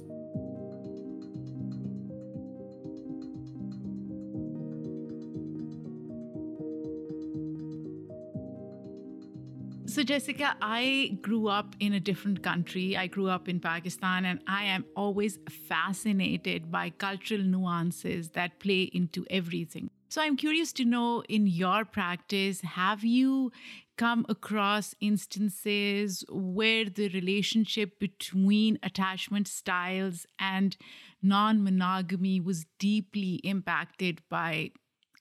So, 9.94 10.02
Jessica, 10.02 10.56
I 10.60 11.18
grew 11.22 11.46
up 11.46 11.76
in 11.78 11.92
a 11.92 12.00
different 12.00 12.42
country. 12.42 12.96
I 12.96 13.06
grew 13.06 13.28
up 13.28 13.48
in 13.48 13.60
Pakistan, 13.60 14.24
and 14.24 14.40
I 14.48 14.64
am 14.64 14.86
always 14.96 15.38
fascinated 15.68 16.68
by 16.68 16.90
cultural 16.90 17.42
nuances 17.42 18.30
that 18.30 18.58
play 18.58 18.90
into 18.92 19.24
everything. 19.30 19.90
So, 20.08 20.20
I'm 20.20 20.36
curious 20.36 20.72
to 20.72 20.84
know 20.84 21.22
in 21.28 21.46
your 21.46 21.84
practice, 21.84 22.60
have 22.62 23.04
you 23.04 23.52
come 23.96 24.26
across 24.28 24.96
instances 25.00 26.24
where 26.28 26.86
the 26.86 27.08
relationship 27.10 28.00
between 28.00 28.80
attachment 28.82 29.46
styles 29.46 30.26
and 30.40 30.76
non 31.22 31.62
monogamy 31.62 32.40
was 32.40 32.66
deeply 32.80 33.34
impacted 33.44 34.22
by 34.28 34.72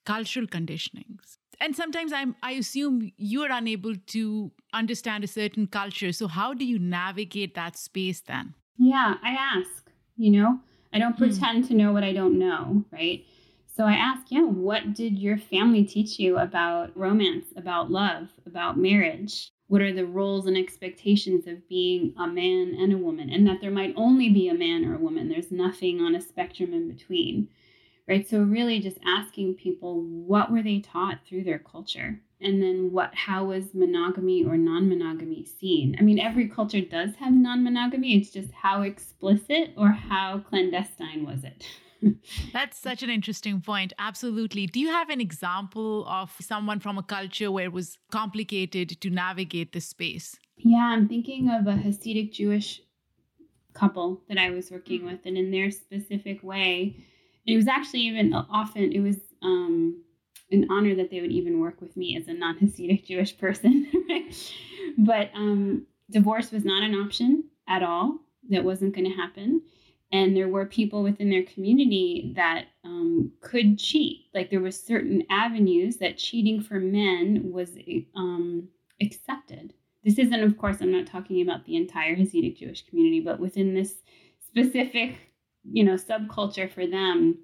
cultural 0.04 0.48
conditionings? 0.48 1.38
And 1.60 1.76
sometimes 1.76 2.12
i'm 2.14 2.36
i 2.44 2.52
assume 2.52 3.12
you're 3.18 3.52
unable 3.52 3.96
to 4.08 4.52
understand 4.74 5.24
a 5.24 5.28
certain 5.28 5.68
culture. 5.68 6.12
So 6.12 6.28
how 6.28 6.54
do 6.54 6.66
you 6.66 6.80
navigate 6.80 7.56
that 7.56 7.78
space 7.78 8.22
then? 8.22 8.54
Yeah 8.78 9.16
i 9.24 9.32
ask 9.32 9.90
you 10.18 10.32
know? 10.32 10.60
I 10.94 11.00
don't 11.00 11.14
hmm. 11.14 11.24
pretend 11.24 11.68
to 11.68 11.74
know 11.74 11.92
what 11.92 12.04
i 12.04 12.14
don't 12.14 12.38
know 12.38 12.84
right? 12.92 13.26
So 13.68 13.86
i 13.86 13.94
ask 13.94 14.28
yeah 14.30 14.46
what 14.46 14.94
did 14.94 15.18
your 15.18 15.38
family 15.38 15.84
teach 15.84 16.20
you 16.20 16.38
about 16.38 16.96
romance 16.96 17.48
about 17.56 17.92
love 17.92 18.30
about 18.46 18.78
marriage? 18.78 19.52
What 19.68 19.82
are 19.82 19.94
the 19.94 20.06
roles 20.06 20.46
and 20.46 20.58
expectations 20.58 21.48
of 21.48 21.68
being 21.68 22.14
a 22.20 22.28
man 22.28 22.76
and 22.78 22.94
a 22.94 22.98
woman? 22.98 23.30
And 23.32 23.48
that 23.48 23.60
there 23.60 23.72
might 23.72 23.94
only 23.96 24.30
be 24.30 24.48
a 24.48 24.54
man 24.54 24.86
or 24.86 24.94
a 24.94 25.00
woman. 25.00 25.30
There's 25.30 25.52
nothing 25.52 26.00
on 26.00 26.14
a 26.14 26.22
spectrum 26.22 26.74
in 26.74 26.88
between 26.88 27.48
right 28.08 28.28
so 28.28 28.40
really 28.40 28.80
just 28.80 28.98
asking 29.06 29.54
people 29.54 30.02
what 30.02 30.52
were 30.52 30.64
they 30.64 30.80
taught 30.80 31.20
through 31.28 31.44
their 31.44 31.60
culture 31.60 32.20
and 32.42 32.62
then 32.62 32.92
what 32.92 33.14
how 33.16 33.46
was 33.46 33.74
monogamy 33.74 34.44
or 34.44 34.58
non-monogamy 34.58 35.46
seen 35.46 35.96
i 36.00 36.02
mean 36.02 36.20
every 36.20 36.48
culture 36.48 36.82
does 36.82 37.16
have 37.16 37.34
non-monogamy 37.34 38.18
it's 38.18 38.30
just 38.30 38.52
how 38.52 38.82
explicit 38.82 39.74
or 39.78 39.90
how 39.90 40.40
clandestine 40.50 41.26
was 41.26 41.44
it 41.44 41.66
That's 42.54 42.78
such 42.78 43.04
an 43.04 43.10
interesting 43.10 43.62
point. 43.62 43.94
Absolutely. 43.98 44.68
Do 44.68 44.80
you 44.80 44.90
have 44.90 45.10
an 45.10 45.22
example 45.22 46.06
of 46.08 46.32
someone 46.42 46.80
from 46.80 46.98
a 46.98 47.04
culture 47.04 47.52
where 47.52 47.66
it 47.66 47.72
was 47.74 47.98
complicated 48.12 49.00
to 49.02 49.10
navigate 49.10 49.72
this 49.72 49.88
space? 49.88 50.36
Yeah, 50.58 50.92
I'm 50.92 51.08
thinking 51.08 51.50
of 51.50 51.68
a 51.68 51.74
Hasidic 51.80 52.34
Jewish 52.34 52.82
couple 53.74 54.22
that 54.30 54.38
I 54.38 54.52
was 54.52 54.72
working 54.72 55.02
hmm. 55.02 55.08
with, 55.08 55.20
and 55.26 55.38
in 55.38 55.52
their 55.52 55.72
specific 55.72 56.44
way, 56.44 57.06
it 57.46 57.56
was 57.56 57.68
actually 57.68 58.02
even 58.02 58.34
often 58.34 58.92
it 58.92 59.02
was 59.02 59.18
um, 59.42 60.02
an 60.52 60.68
honor 60.70 60.96
that 60.96 61.10
they 61.10 61.22
would 61.22 61.32
even 61.32 61.60
work 61.60 61.82
with 61.82 61.96
me 61.98 62.18
as 62.18 62.28
a 62.28 62.34
non-Hasidic 62.34 63.06
Jewish 63.06 63.38
person. 63.38 63.92
but 64.98 65.30
um, 65.36 65.86
divorce 66.10 66.52
was 66.52 66.64
not 66.64 66.84
an 66.84 66.96
option 66.96 67.44
at 67.68 67.84
all. 67.84 68.20
That 68.50 68.64
wasn't 68.64 68.96
going 68.96 69.10
to 69.10 69.16
happen. 69.18 69.62
And 70.12 70.36
there 70.38 70.48
were 70.48 70.66
people 70.66 71.02
within 71.02 71.30
their 71.30 71.44
community 71.44 72.34
that 72.36 72.66
um, 72.86 73.32
could 73.42 73.80
cheat. 73.80 74.28
Like 74.34 74.52
there 74.52 74.62
were 74.62 74.72
certain 74.72 75.24
avenues 75.30 75.98
that 75.98 76.18
cheating 76.20 76.62
for 76.62 76.80
men 76.80 77.52
was 77.52 77.72
um, 78.16 78.68
accepted. 79.02 79.74
This 80.04 80.20
isn't, 80.20 80.44
of 80.44 80.58
course, 80.58 80.78
I'm 80.82 80.92
not 80.92 81.08
talking 81.08 81.42
about 81.42 81.66
the 81.66 81.78
entire 81.78 82.16
Hasidic 82.16 82.58
Jewish 82.58 82.86
community, 82.86 83.22
but 83.22 83.40
within 83.40 83.74
this 83.74 83.96
specific 84.46 85.16
you 85.72 85.84
know 85.84 85.96
subculture 85.96 86.72
for 86.72 86.86
them 86.86 87.38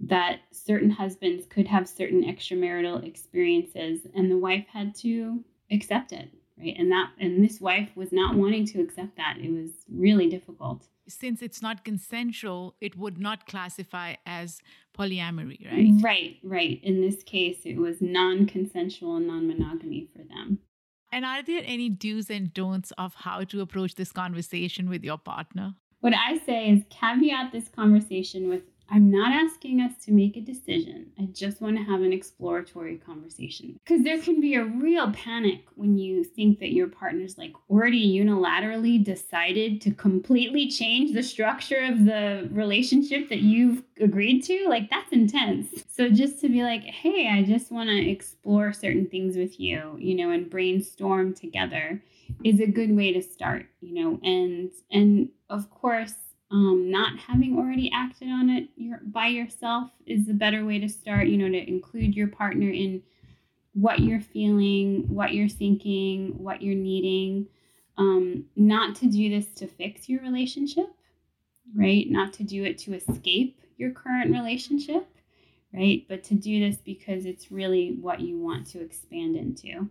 that 0.00 0.40
certain 0.52 0.90
husbands 0.90 1.44
could 1.46 1.66
have 1.66 1.88
certain 1.88 2.22
extramarital 2.24 3.04
experiences 3.04 4.06
and 4.14 4.30
the 4.30 4.38
wife 4.38 4.64
had 4.72 4.94
to 4.94 5.42
accept 5.70 6.12
it 6.12 6.30
right? 6.58 6.74
And 6.78 6.90
that 6.90 7.10
and 7.18 7.42
this 7.42 7.60
wife 7.60 7.90
was 7.94 8.12
not 8.12 8.36
wanting 8.36 8.66
to 8.66 8.80
accept 8.80 9.16
that. 9.16 9.36
It 9.40 9.50
was 9.50 9.70
really 9.90 10.28
difficult. 10.28 10.86
Since 11.08 11.40
it's 11.40 11.62
not 11.62 11.84
consensual 11.84 12.76
it 12.80 12.96
would 12.96 13.18
not 13.18 13.46
classify 13.46 14.14
as 14.26 14.60
polyamory 14.96 15.64
right? 15.70 15.92
Right 16.02 16.36
right. 16.42 16.80
In 16.82 17.00
this 17.00 17.22
case 17.22 17.60
it 17.64 17.76
was 17.76 18.00
non-consensual 18.00 19.20
non-monogamy 19.20 20.08
for 20.12 20.22
them. 20.22 20.58
And 21.10 21.24
are 21.24 21.42
there 21.42 21.62
any 21.64 21.88
do's 21.88 22.28
and 22.28 22.52
don'ts 22.52 22.92
of 22.98 23.14
how 23.14 23.42
to 23.44 23.62
approach 23.62 23.94
this 23.94 24.12
conversation 24.12 24.90
with 24.90 25.02
your 25.02 25.16
partner 25.16 25.74
what 26.00 26.14
I 26.14 26.38
say 26.38 26.70
is 26.70 26.82
caveat 26.90 27.52
this 27.52 27.68
conversation 27.68 28.48
with 28.48 28.62
I'm 28.90 29.10
not 29.10 29.32
asking 29.32 29.82
us 29.82 29.92
to 30.04 30.12
make 30.12 30.36
a 30.36 30.40
decision. 30.40 31.10
I 31.18 31.26
just 31.26 31.60
want 31.60 31.76
to 31.76 31.82
have 31.82 32.00
an 32.00 32.12
exploratory 32.12 32.96
conversation. 32.96 33.78
Because 33.84 34.02
there 34.02 34.18
can 34.18 34.40
be 34.40 34.54
a 34.54 34.64
real 34.64 35.12
panic 35.12 35.64
when 35.74 35.98
you 35.98 36.24
think 36.24 36.58
that 36.60 36.72
your 36.72 36.88
partner's 36.88 37.36
like 37.36 37.52
already 37.68 38.18
unilaterally 38.18 39.02
decided 39.04 39.82
to 39.82 39.90
completely 39.90 40.70
change 40.70 41.12
the 41.12 41.22
structure 41.22 41.84
of 41.84 42.06
the 42.06 42.48
relationship 42.50 43.28
that 43.28 43.40
you've 43.40 43.82
agreed 44.00 44.42
to. 44.44 44.66
Like, 44.68 44.88
that's 44.88 45.12
intense. 45.12 45.84
So, 45.88 46.08
just 46.08 46.40
to 46.40 46.48
be 46.48 46.62
like, 46.62 46.84
hey, 46.84 47.28
I 47.30 47.42
just 47.42 47.70
want 47.70 47.90
to 47.90 48.10
explore 48.10 48.72
certain 48.72 49.06
things 49.06 49.36
with 49.36 49.60
you, 49.60 49.96
you 49.98 50.14
know, 50.14 50.30
and 50.30 50.48
brainstorm 50.48 51.34
together 51.34 52.02
is 52.44 52.60
a 52.60 52.66
good 52.66 52.94
way 52.94 53.12
to 53.12 53.22
start, 53.22 53.66
you 53.80 53.94
know, 53.94 54.20
and, 54.22 54.70
and 54.90 55.28
of 55.50 55.70
course, 55.70 56.14
um, 56.50 56.90
not 56.90 57.18
having 57.18 57.58
already 57.58 57.90
acted 57.94 58.28
on 58.28 58.48
it 58.48 58.68
your, 58.76 59.00
by 59.04 59.26
yourself 59.26 59.90
is 60.06 60.28
a 60.30 60.32
better 60.32 60.64
way 60.64 60.78
to 60.78 60.88
start 60.88 61.26
you 61.26 61.36
know 61.36 61.50
to 61.50 61.68
include 61.68 62.16
your 62.16 62.28
partner 62.28 62.70
in 62.70 63.02
what 63.74 63.98
you're 63.98 64.22
feeling 64.22 65.04
what 65.08 65.34
you're 65.34 65.46
thinking 65.46 66.42
what 66.42 66.62
you're 66.62 66.74
needing 66.74 67.46
um, 67.98 68.46
not 68.56 68.94
to 68.96 69.06
do 69.06 69.28
this 69.28 69.46
to 69.56 69.66
fix 69.66 70.08
your 70.08 70.22
relationship 70.22 70.86
right? 71.76 72.06
Not 72.08 72.32
to 72.34 72.44
do 72.44 72.64
it 72.64 72.78
to 72.78 72.94
escape 72.94 73.60
your 73.76 73.90
current 73.90 74.30
relationship 74.30 75.06
right? 75.74 76.04
But 76.08 76.24
to 76.24 76.34
do 76.34 76.60
this 76.60 76.78
because 76.78 77.26
it's 77.26 77.52
really 77.52 77.98
what 78.00 78.20
you 78.20 78.38
want 78.38 78.66
to 78.68 78.80
expand 78.80 79.36
into 79.36 79.88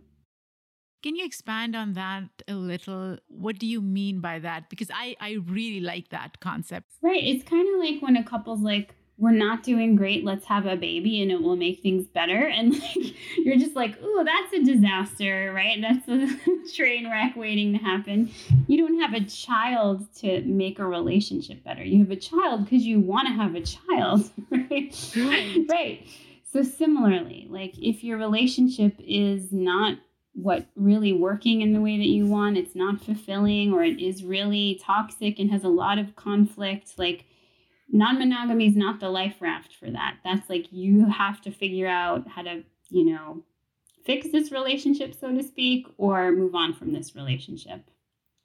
can 1.02 1.16
you 1.16 1.24
expand 1.24 1.76
on 1.76 1.92
that 1.94 2.24
a 2.46 2.54
little? 2.54 3.18
What 3.28 3.58
do 3.58 3.66
you 3.66 3.80
mean 3.80 4.20
by 4.20 4.38
that? 4.40 4.68
Because 4.68 4.90
I, 4.92 5.16
I 5.20 5.38
really 5.46 5.80
like 5.80 6.08
that 6.10 6.40
concept. 6.40 6.92
Right. 7.02 7.22
It's 7.22 7.44
kind 7.44 7.68
of 7.74 7.80
like 7.80 8.02
when 8.02 8.16
a 8.16 8.24
couple's 8.24 8.60
like, 8.60 8.94
we're 9.18 9.32
not 9.32 9.64
doing 9.64 9.96
great, 9.96 10.24
let's 10.24 10.44
have 10.44 10.64
a 10.64 10.76
baby 10.76 11.20
and 11.20 11.32
it 11.32 11.42
will 11.42 11.56
make 11.56 11.82
things 11.82 12.06
better. 12.06 12.46
And 12.58 12.72
like 12.72 13.14
you're 13.36 13.56
just 13.56 13.76
like, 13.76 13.98
oh, 14.02 14.24
that's 14.24 14.52
a 14.52 14.64
disaster, 14.64 15.52
right? 15.54 15.78
That's 15.80 16.08
a 16.08 16.72
train 16.74 17.10
wreck 17.10 17.36
waiting 17.36 17.72
to 17.72 17.78
happen. 17.78 18.30
You 18.66 18.78
don't 18.78 19.00
have 19.00 19.14
a 19.14 19.24
child 19.24 20.12
to 20.16 20.42
make 20.42 20.78
a 20.78 20.86
relationship 20.86 21.64
better. 21.64 21.82
You 21.82 22.00
have 22.00 22.10
a 22.10 22.16
child 22.16 22.64
because 22.64 22.84
you 22.84 23.00
want 23.00 23.26
to 23.28 23.34
have 23.34 23.54
a 23.54 23.62
child, 23.62 24.30
right? 24.50 25.12
Right. 25.16 25.66
right. 25.68 26.06
So 26.52 26.62
similarly, 26.62 27.46
like 27.50 27.76
if 27.78 28.02
your 28.02 28.18
relationship 28.18 28.94
is 28.98 29.52
not 29.52 29.98
what 30.40 30.66
really 30.76 31.12
working 31.12 31.62
in 31.62 31.72
the 31.72 31.80
way 31.80 31.96
that 31.98 32.06
you 32.06 32.24
want. 32.24 32.56
It's 32.56 32.76
not 32.76 33.00
fulfilling 33.00 33.72
or 33.72 33.82
it 33.82 34.00
is 34.00 34.22
really 34.22 34.80
toxic 34.82 35.38
and 35.38 35.50
has 35.50 35.64
a 35.64 35.68
lot 35.68 35.98
of 35.98 36.14
conflict. 36.14 36.92
Like 36.96 37.24
non-monogamy 37.90 38.66
is 38.66 38.76
not 38.76 39.00
the 39.00 39.08
life 39.08 39.36
raft 39.40 39.74
for 39.74 39.90
that. 39.90 40.18
That's 40.24 40.48
like 40.48 40.72
you 40.72 41.06
have 41.06 41.40
to 41.42 41.50
figure 41.50 41.88
out 41.88 42.28
how 42.28 42.42
to 42.42 42.62
you 42.90 43.04
know 43.04 43.42
fix 44.04 44.28
this 44.30 44.52
relationship 44.52 45.14
so 45.14 45.34
to 45.34 45.42
speak 45.42 45.86
or 45.98 46.32
move 46.32 46.54
on 46.54 46.72
from 46.72 46.92
this 46.92 47.14
relationship 47.14 47.90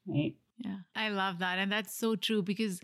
right? 0.05 0.35
Yeah. 0.57 0.77
I 0.95 1.09
love 1.09 1.39
that 1.39 1.59
and 1.59 1.71
that's 1.71 1.95
so 1.95 2.17
true 2.17 2.41
because 2.41 2.81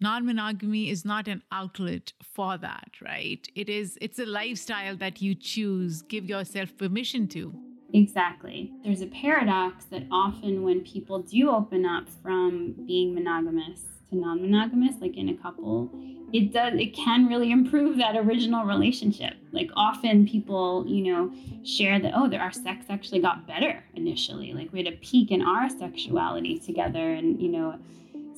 non-monogamy 0.00 0.88
is 0.88 1.04
not 1.04 1.28
an 1.28 1.42
outlet 1.52 2.14
for 2.22 2.56
that 2.56 2.92
right? 3.02 3.46
It 3.54 3.68
is 3.68 3.98
it's 4.00 4.18
a 4.18 4.24
lifestyle 4.24 4.96
that 4.96 5.20
you 5.20 5.34
choose 5.34 6.00
give 6.02 6.24
yourself 6.24 6.76
permission 6.78 7.28
to 7.28 7.54
exactly. 7.92 8.72
There's 8.84 9.02
a 9.02 9.06
paradox 9.06 9.84
that 9.86 10.04
often 10.10 10.62
when 10.62 10.80
people 10.80 11.20
do 11.20 11.50
open 11.50 11.84
up 11.84 12.08
from 12.22 12.74
being 12.86 13.14
monogamous 13.14 13.82
to 14.10 14.16
non-monogamous 14.16 14.96
like 15.00 15.16
in 15.16 15.30
a 15.30 15.34
couple 15.34 15.90
it 16.34 16.52
does 16.52 16.74
it 16.74 16.94
can 16.94 17.26
really 17.26 17.50
improve 17.50 17.96
that 17.98 18.16
original 18.16 18.64
relationship. 18.64 19.34
Like 19.52 19.70
often 19.76 20.26
people 20.26 20.84
you 20.86 21.12
know 21.12 21.32
share 21.64 21.98
that 22.00 22.12
oh 22.14 22.32
our 22.34 22.52
sex 22.52 22.86
actually 22.88 23.20
got 23.20 23.46
better 23.46 23.82
initially. 23.94 24.52
Like 24.52 24.72
we 24.72 24.82
had 24.82 24.92
a 24.92 24.96
peak 24.96 25.30
in 25.30 25.42
our 25.42 25.68
sexuality 25.68 26.58
together 26.58 27.12
and 27.12 27.40
you 27.40 27.48
know 27.48 27.78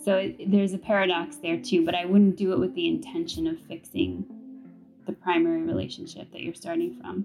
so 0.05 0.17
it, 0.19 0.51
there's 0.51 0.75
a 0.75 0.79
paradox 0.79 1.37
there 1.37 1.57
too 1.57 1.85
but 1.85 1.95
i 1.95 2.05
wouldn't 2.05 2.37
do 2.37 2.53
it 2.53 2.59
with 2.59 2.75
the 2.75 2.87
intention 2.87 3.47
of 3.47 3.59
fixing 3.61 4.25
the 5.07 5.13
primary 5.13 5.63
relationship 5.63 6.31
that 6.33 6.43
you're 6.43 6.55
starting 6.55 6.95
from 7.01 7.25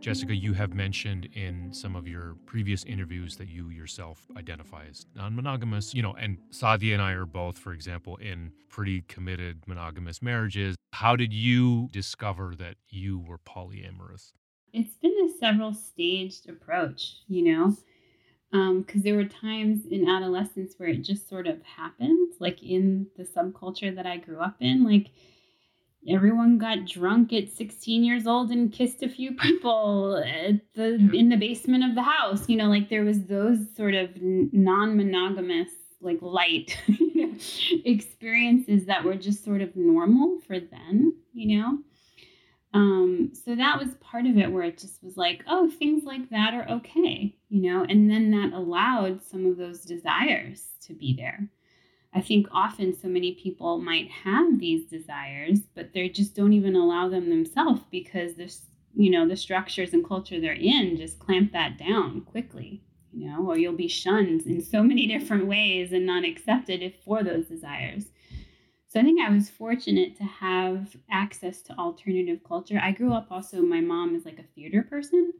Jessica, 0.00 0.34
you 0.34 0.54
have 0.54 0.72
mentioned 0.72 1.28
in 1.34 1.74
some 1.74 1.94
of 1.94 2.08
your 2.08 2.36
previous 2.46 2.84
interviews 2.84 3.36
that 3.36 3.48
you 3.48 3.68
yourself 3.68 4.26
identify 4.34 4.86
as 4.88 5.04
non 5.14 5.36
monogamous, 5.36 5.92
you 5.92 6.02
know, 6.02 6.14
and 6.14 6.38
Saadia 6.50 6.94
and 6.94 7.02
I 7.02 7.12
are 7.12 7.26
both, 7.26 7.58
for 7.58 7.74
example, 7.74 8.16
in 8.16 8.52
pretty 8.70 9.02
committed 9.02 9.62
monogamous 9.66 10.22
marriages. 10.22 10.74
How 10.94 11.16
did 11.16 11.34
you 11.34 11.90
discover 11.92 12.54
that 12.56 12.76
you 12.88 13.18
were 13.18 13.36
polyamorous? 13.38 14.32
It's 14.72 14.96
been 14.96 15.14
a 15.28 15.38
several 15.38 15.74
staged 15.74 16.48
approach, 16.48 17.16
you 17.28 17.44
know, 17.44 17.76
because 18.50 18.96
um, 18.96 19.02
there 19.02 19.16
were 19.16 19.24
times 19.24 19.84
in 19.84 20.08
adolescence 20.08 20.74
where 20.78 20.88
it 20.88 21.02
just 21.02 21.28
sort 21.28 21.46
of 21.46 21.62
happened, 21.62 22.32
like 22.38 22.62
in 22.62 23.06
the 23.18 23.24
subculture 23.24 23.94
that 23.94 24.06
I 24.06 24.16
grew 24.16 24.40
up 24.40 24.56
in. 24.60 24.82
Like, 24.82 25.10
everyone 26.08 26.58
got 26.58 26.86
drunk 26.86 27.32
at 27.32 27.50
16 27.50 28.04
years 28.04 28.26
old 28.26 28.50
and 28.50 28.72
kissed 28.72 29.02
a 29.02 29.08
few 29.08 29.34
people 29.34 30.16
at 30.16 30.60
the 30.74 30.94
in 31.12 31.28
the 31.28 31.36
basement 31.36 31.84
of 31.84 31.94
the 31.94 32.02
house 32.02 32.48
you 32.48 32.56
know 32.56 32.68
like 32.68 32.88
there 32.88 33.04
was 33.04 33.24
those 33.24 33.58
sort 33.76 33.94
of 33.94 34.10
non-monogamous 34.20 35.68
like 36.00 36.18
light 36.22 36.76
experiences 37.84 38.86
that 38.86 39.04
were 39.04 39.14
just 39.14 39.44
sort 39.44 39.60
of 39.60 39.76
normal 39.76 40.38
for 40.46 40.58
then 40.58 41.14
you 41.32 41.58
know? 41.58 41.78
Um 42.72 43.32
so 43.34 43.54
that 43.54 43.78
was 43.78 43.94
part 44.00 44.26
of 44.26 44.38
it 44.38 44.50
where 44.50 44.62
it 44.62 44.78
just 44.78 45.02
was 45.02 45.16
like 45.16 45.44
oh 45.46 45.70
things 45.70 46.04
like 46.04 46.30
that 46.30 46.54
are 46.54 46.68
okay 46.76 47.36
you 47.50 47.70
know? 47.70 47.84
And 47.86 48.10
then 48.10 48.30
that 48.30 48.56
allowed 48.56 49.22
some 49.22 49.44
of 49.44 49.58
those 49.58 49.82
desires 49.82 50.62
to 50.82 50.94
be 50.94 51.14
there 51.14 51.50
I 52.12 52.20
think 52.20 52.48
often 52.50 52.92
so 52.92 53.08
many 53.08 53.34
people 53.34 53.78
might 53.78 54.10
have 54.10 54.58
these 54.58 54.86
desires, 54.86 55.60
but 55.74 55.92
they 55.92 56.08
just 56.08 56.34
don't 56.34 56.52
even 56.52 56.74
allow 56.74 57.08
them 57.08 57.30
themselves 57.30 57.82
because 57.90 58.34
there's, 58.34 58.62
you 58.94 59.10
know, 59.10 59.28
the 59.28 59.36
structures 59.36 59.92
and 59.92 60.06
culture 60.06 60.40
they're 60.40 60.52
in 60.52 60.96
just 60.96 61.20
clamp 61.20 61.52
that 61.52 61.78
down 61.78 62.22
quickly, 62.22 62.82
you 63.12 63.28
know, 63.28 63.46
or 63.46 63.56
you'll 63.56 63.72
be 63.72 63.86
shunned 63.86 64.42
in 64.42 64.60
so 64.60 64.82
many 64.82 65.06
different 65.18 65.46
ways 65.46 65.92
and 65.92 66.04
not 66.04 66.24
accepted 66.24 66.82
if 66.82 66.94
for 67.04 67.22
those 67.22 67.46
desires. 67.46 68.06
So 68.88 68.98
I 68.98 69.04
think 69.04 69.20
I 69.20 69.30
was 69.30 69.48
fortunate 69.48 70.16
to 70.16 70.24
have 70.24 70.96
access 71.08 71.62
to 71.62 71.78
alternative 71.78 72.40
culture. 72.42 72.80
I 72.82 72.90
grew 72.90 73.12
up 73.12 73.28
also, 73.30 73.62
my 73.62 73.80
mom 73.80 74.16
is 74.16 74.24
like 74.24 74.40
a 74.40 74.54
theater 74.54 74.82
person. 74.82 75.32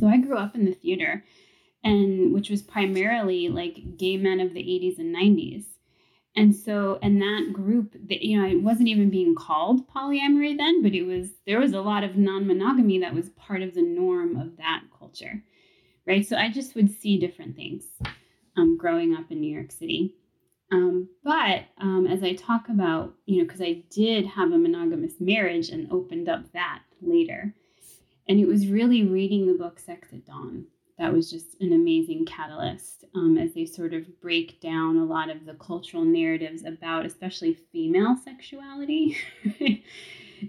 So 0.00 0.06
I 0.06 0.16
grew 0.16 0.38
up 0.38 0.54
in 0.54 0.64
the 0.64 0.72
theater 0.72 1.22
and 1.84 2.32
which 2.32 2.50
was 2.50 2.62
primarily 2.62 3.48
like 3.48 3.96
gay 3.96 4.16
men 4.16 4.40
of 4.40 4.54
the 4.54 4.60
80s 4.60 4.98
and 4.98 5.14
90s 5.14 5.64
and 6.36 6.54
so 6.54 6.98
and 7.02 7.20
that 7.20 7.52
group 7.52 7.92
that 8.08 8.22
you 8.22 8.40
know 8.40 8.46
it 8.46 8.62
wasn't 8.62 8.88
even 8.88 9.10
being 9.10 9.34
called 9.34 9.88
polyamory 9.88 10.56
then 10.56 10.82
but 10.82 10.92
it 10.92 11.04
was 11.04 11.30
there 11.46 11.60
was 11.60 11.72
a 11.72 11.80
lot 11.80 12.04
of 12.04 12.16
non-monogamy 12.16 12.98
that 12.98 13.14
was 13.14 13.30
part 13.30 13.62
of 13.62 13.74
the 13.74 13.82
norm 13.82 14.36
of 14.36 14.56
that 14.58 14.82
culture 14.98 15.42
right? 16.06 16.26
So 16.26 16.36
i 16.36 16.50
just 16.50 16.74
would 16.74 16.90
see 16.90 17.18
different 17.18 17.56
things 17.56 17.84
um, 18.56 18.76
growing 18.76 19.14
up 19.14 19.30
in 19.30 19.40
new 19.40 19.52
york 19.52 19.72
city. 19.72 20.14
Um, 20.72 21.08
but 21.22 21.64
um, 21.78 22.06
as 22.06 22.22
i 22.22 22.34
talk 22.34 22.68
about 22.68 23.14
you 23.24 23.38
know 23.38 23.44
because 23.44 23.62
i 23.62 23.82
did 23.90 24.26
have 24.26 24.52
a 24.52 24.58
monogamous 24.58 25.14
marriage 25.20 25.70
and 25.70 25.90
opened 25.92 26.28
up 26.28 26.52
that 26.52 26.82
later. 27.00 27.54
And 28.28 28.40
it 28.40 28.46
was 28.48 28.66
really 28.66 29.04
reading 29.04 29.46
the 29.46 29.54
book 29.56 29.78
sex 29.78 30.08
at 30.12 30.26
dawn 30.26 30.66
that 30.98 31.12
was 31.12 31.30
just 31.30 31.60
an 31.60 31.72
amazing 31.72 32.24
catalyst 32.24 33.04
um, 33.14 33.36
as 33.36 33.52
they 33.54 33.66
sort 33.66 33.92
of 33.92 34.20
break 34.20 34.60
down 34.60 34.96
a 34.96 35.04
lot 35.04 35.28
of 35.28 35.44
the 35.44 35.54
cultural 35.54 36.04
narratives 36.04 36.64
about 36.64 37.04
especially 37.04 37.54
female 37.54 38.16
sexuality. 38.16 39.16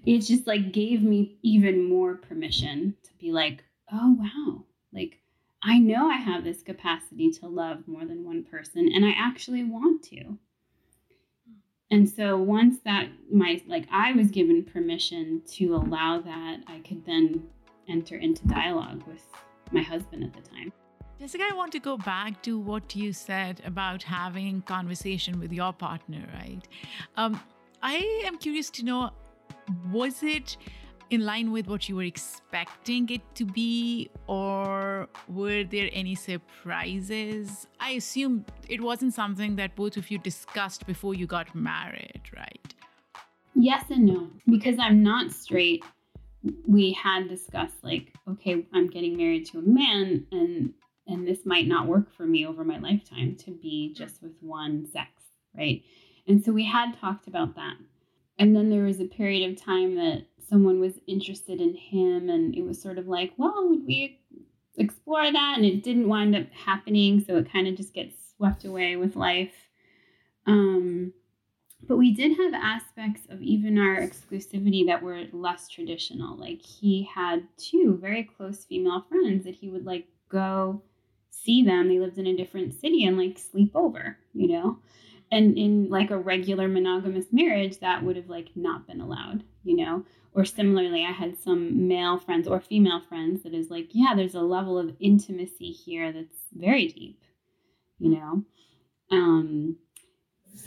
It 0.05 0.19
just 0.19 0.47
like 0.47 0.71
gave 0.71 1.01
me 1.01 1.37
even 1.43 1.87
more 1.87 2.15
permission 2.15 2.95
to 3.03 3.11
be 3.19 3.31
like 3.31 3.63
oh 3.91 4.17
wow. 4.19 4.63
Like 4.91 5.19
i 5.63 5.79
know 5.79 6.09
i 6.09 6.17
have 6.17 6.43
this 6.43 6.61
capacity 6.61 7.31
to 7.31 7.47
love 7.47 7.87
more 7.87 8.05
than 8.05 8.23
one 8.23 8.43
person 8.43 8.91
and 8.93 9.05
i 9.05 9.11
actually 9.17 9.63
want 9.63 10.03
to. 10.03 10.37
And 11.89 12.09
so 12.09 12.37
once 12.37 12.79
that 12.83 13.07
my 13.31 13.61
like 13.67 13.87
i 13.91 14.11
was 14.11 14.27
given 14.27 14.63
permission 14.63 15.41
to 15.53 15.75
allow 15.75 16.19
that 16.19 16.63
i 16.67 16.79
could 16.79 17.05
then 17.05 17.47
enter 17.87 18.17
into 18.17 18.45
dialogue 18.47 19.03
with 19.07 19.25
my 19.71 19.81
husband 19.81 20.23
at 20.23 20.33
the 20.33 20.49
time. 20.49 20.71
Jessica, 21.19 21.45
I 21.51 21.55
want 21.55 21.71
to 21.71 21.79
go 21.79 21.97
back 21.97 22.43
to 22.43 22.59
what 22.59 22.95
you 22.95 23.11
said 23.11 23.61
about 23.65 24.03
having 24.03 24.61
conversation 24.61 25.39
with 25.39 25.51
your 25.51 25.73
partner, 25.73 26.23
right? 26.33 26.61
Um, 27.15 27.39
I 27.81 28.23
am 28.25 28.37
curious 28.37 28.69
to 28.71 28.85
know, 28.85 29.09
was 29.91 30.21
it 30.21 30.57
in 31.09 31.21
line 31.21 31.51
with 31.51 31.67
what 31.67 31.89
you 31.89 31.95
were 31.95 32.03
expecting 32.03 33.09
it 33.09 33.21
to 33.35 33.45
be, 33.45 34.09
or 34.27 35.07
were 35.27 35.63
there 35.63 35.89
any 35.91 36.15
surprises? 36.15 37.67
I 37.79 37.91
assume 37.91 38.45
it 38.67 38.81
wasn't 38.81 39.13
something 39.13 39.55
that 39.55 39.75
both 39.75 39.97
of 39.97 40.11
you 40.11 40.19
discussed 40.19 40.85
before 40.85 41.15
you 41.15 41.25
got 41.25 41.55
married, 41.55 42.21
right? 42.35 42.73
Yes 43.55 43.85
and 43.89 44.05
no, 44.05 44.29
because 44.47 44.77
I'm 44.79 45.01
not 45.01 45.31
straight 45.31 45.83
we 46.67 46.91
had 46.93 47.27
discussed 47.27 47.83
like 47.83 48.13
okay 48.29 48.65
i'm 48.73 48.89
getting 48.89 49.15
married 49.17 49.45
to 49.45 49.59
a 49.59 49.61
man 49.61 50.25
and 50.31 50.73
and 51.07 51.27
this 51.27 51.45
might 51.45 51.67
not 51.67 51.87
work 51.87 52.11
for 52.11 52.25
me 52.25 52.45
over 52.45 52.63
my 52.63 52.77
lifetime 52.79 53.35
to 53.35 53.51
be 53.51 53.93
just 53.93 54.21
with 54.21 54.33
one 54.41 54.85
sex 54.85 55.17
right? 55.57 55.83
And 56.27 56.43
so 56.43 56.51
we 56.51 56.65
had 56.65 56.97
talked 56.99 57.27
about 57.27 57.55
that. 57.55 57.75
And 58.39 58.55
then 58.55 58.69
there 58.69 58.83
was 58.83 58.99
a 58.99 59.05
period 59.05 59.49
of 59.49 59.61
time 59.61 59.95
that 59.95 60.25
someone 60.49 60.79
was 60.79 60.99
interested 61.07 61.59
in 61.59 61.75
him 61.75 62.29
and 62.29 62.55
it 62.55 62.61
was 62.61 62.81
sort 62.81 62.97
of 62.97 63.07
like 63.07 63.33
well 63.37 63.67
would 63.67 63.85
we 63.85 64.19
explore 64.77 65.29
that? 65.29 65.53
And 65.57 65.65
it 65.65 65.83
didn't 65.83 66.07
wind 66.07 66.35
up 66.35 66.51
happening. 66.51 67.23
So 67.25 67.37
it 67.37 67.51
kind 67.51 67.67
of 67.67 67.75
just 67.75 67.93
gets 67.93 68.15
swept 68.37 68.63
away 68.63 68.95
with 68.95 69.15
life. 69.15 69.53
Um 70.45 71.13
but 71.83 71.97
we 71.97 72.13
did 72.13 72.37
have 72.37 72.53
aspects 72.53 73.21
of 73.29 73.41
even 73.41 73.77
our 73.77 73.97
exclusivity 73.97 74.85
that 74.87 75.01
were 75.01 75.25
less 75.31 75.69
traditional. 75.69 76.35
Like 76.35 76.61
he 76.61 77.07
had 77.13 77.47
two 77.57 77.97
very 78.01 78.23
close 78.23 78.65
female 78.65 79.05
friends 79.07 79.45
that 79.45 79.55
he 79.55 79.69
would 79.69 79.85
like 79.85 80.07
go 80.29 80.81
see 81.29 81.63
them. 81.63 81.87
They 81.87 81.99
lived 81.99 82.17
in 82.17 82.27
a 82.27 82.35
different 82.35 82.73
city 82.73 83.05
and 83.05 83.17
like 83.17 83.37
sleep 83.37 83.71
over, 83.75 84.17
you 84.33 84.47
know? 84.47 84.79
And 85.31 85.57
in 85.57 85.89
like 85.89 86.09
a 86.09 86.17
regular 86.17 86.67
monogamous 86.67 87.27
marriage, 87.31 87.79
that 87.79 88.03
would 88.03 88.15
have 88.15 88.29
like 88.29 88.49
not 88.55 88.87
been 88.87 89.01
allowed, 89.01 89.43
you 89.63 89.75
know? 89.75 90.03
Or 90.33 90.45
similarly, 90.45 91.03
I 91.03 91.11
had 91.11 91.37
some 91.37 91.87
male 91.87 92.17
friends 92.17 92.47
or 92.47 92.59
female 92.59 93.01
friends 93.01 93.43
that 93.43 93.53
is 93.53 93.69
like, 93.69 93.89
yeah, 93.91 94.13
there's 94.15 94.35
a 94.35 94.41
level 94.41 94.77
of 94.77 94.95
intimacy 94.99 95.71
here 95.71 96.11
that's 96.11 96.37
very 96.53 96.87
deep, 96.87 97.21
you 97.99 98.11
know? 98.11 98.43
Um, 99.11 99.77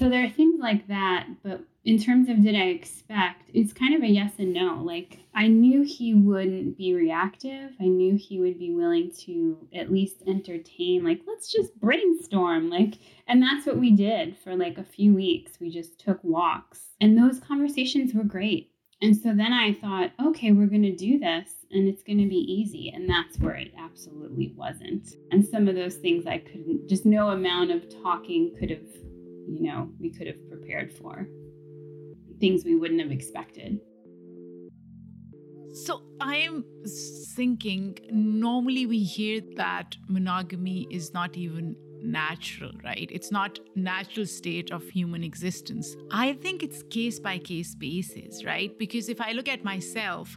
so 0.00 0.08
there 0.08 0.24
are 0.24 0.30
things 0.30 0.58
like 0.58 0.88
that, 0.88 1.26
but 1.42 1.60
in 1.84 1.98
terms 1.98 2.30
of 2.30 2.42
did 2.42 2.54
I 2.54 2.68
expect, 2.68 3.50
it's 3.52 3.74
kind 3.74 3.94
of 3.94 4.02
a 4.02 4.06
yes 4.06 4.32
and 4.38 4.54
no. 4.54 4.80
Like 4.82 5.18
I 5.34 5.46
knew 5.46 5.82
he 5.82 6.14
wouldn't 6.14 6.78
be 6.78 6.94
reactive. 6.94 7.72
I 7.78 7.84
knew 7.84 8.16
he 8.16 8.40
would 8.40 8.58
be 8.58 8.72
willing 8.72 9.12
to 9.26 9.58
at 9.74 9.92
least 9.92 10.22
entertain, 10.26 11.04
like, 11.04 11.20
let's 11.26 11.52
just 11.52 11.78
brainstorm. 11.78 12.70
Like, 12.70 12.94
and 13.28 13.42
that's 13.42 13.66
what 13.66 13.76
we 13.76 13.90
did 13.90 14.38
for 14.38 14.56
like 14.56 14.78
a 14.78 14.84
few 14.84 15.14
weeks. 15.14 15.60
We 15.60 15.68
just 15.68 16.00
took 16.00 16.18
walks. 16.24 16.80
And 17.02 17.18
those 17.18 17.38
conversations 17.38 18.14
were 18.14 18.24
great. 18.24 18.70
And 19.02 19.14
so 19.14 19.34
then 19.34 19.52
I 19.52 19.74
thought, 19.74 20.12
okay, 20.22 20.52
we're 20.52 20.66
going 20.66 20.82
to 20.82 20.96
do 20.96 21.18
this 21.18 21.50
and 21.70 21.86
it's 21.86 22.02
going 22.02 22.20
to 22.20 22.28
be 22.28 22.36
easy. 22.36 22.90
And 22.94 23.06
that's 23.06 23.38
where 23.38 23.56
it 23.56 23.74
absolutely 23.78 24.54
wasn't. 24.56 25.10
And 25.30 25.44
some 25.44 25.68
of 25.68 25.74
those 25.74 25.96
things 25.96 26.26
I 26.26 26.38
couldn't, 26.38 26.88
just 26.88 27.04
no 27.04 27.28
amount 27.28 27.70
of 27.70 28.02
talking 28.02 28.54
could 28.58 28.70
have 28.70 28.86
you 29.48 29.62
know, 29.62 29.90
we 29.98 30.10
could 30.10 30.26
have 30.26 30.48
prepared 30.48 30.92
for. 30.92 31.26
Things 32.38 32.64
we 32.64 32.76
wouldn't 32.76 33.00
have 33.00 33.10
expected. 33.10 33.80
So 35.72 36.02
I 36.20 36.36
am 36.38 36.64
thinking 37.34 37.98
normally 38.10 38.86
we 38.86 39.02
hear 39.02 39.40
that 39.56 39.96
monogamy 40.08 40.86
is 40.90 41.12
not 41.14 41.36
even 41.36 41.76
natural, 42.02 42.72
right? 42.82 43.08
It's 43.12 43.30
not 43.30 43.58
natural 43.76 44.26
state 44.26 44.70
of 44.70 44.88
human 44.88 45.22
existence. 45.22 45.96
I 46.10 46.32
think 46.32 46.62
it's 46.62 46.82
case 46.84 47.20
by 47.20 47.38
case 47.38 47.74
basis, 47.74 48.44
right? 48.44 48.76
Because 48.78 49.08
if 49.08 49.20
I 49.20 49.32
look 49.32 49.48
at 49.48 49.64
myself, 49.64 50.36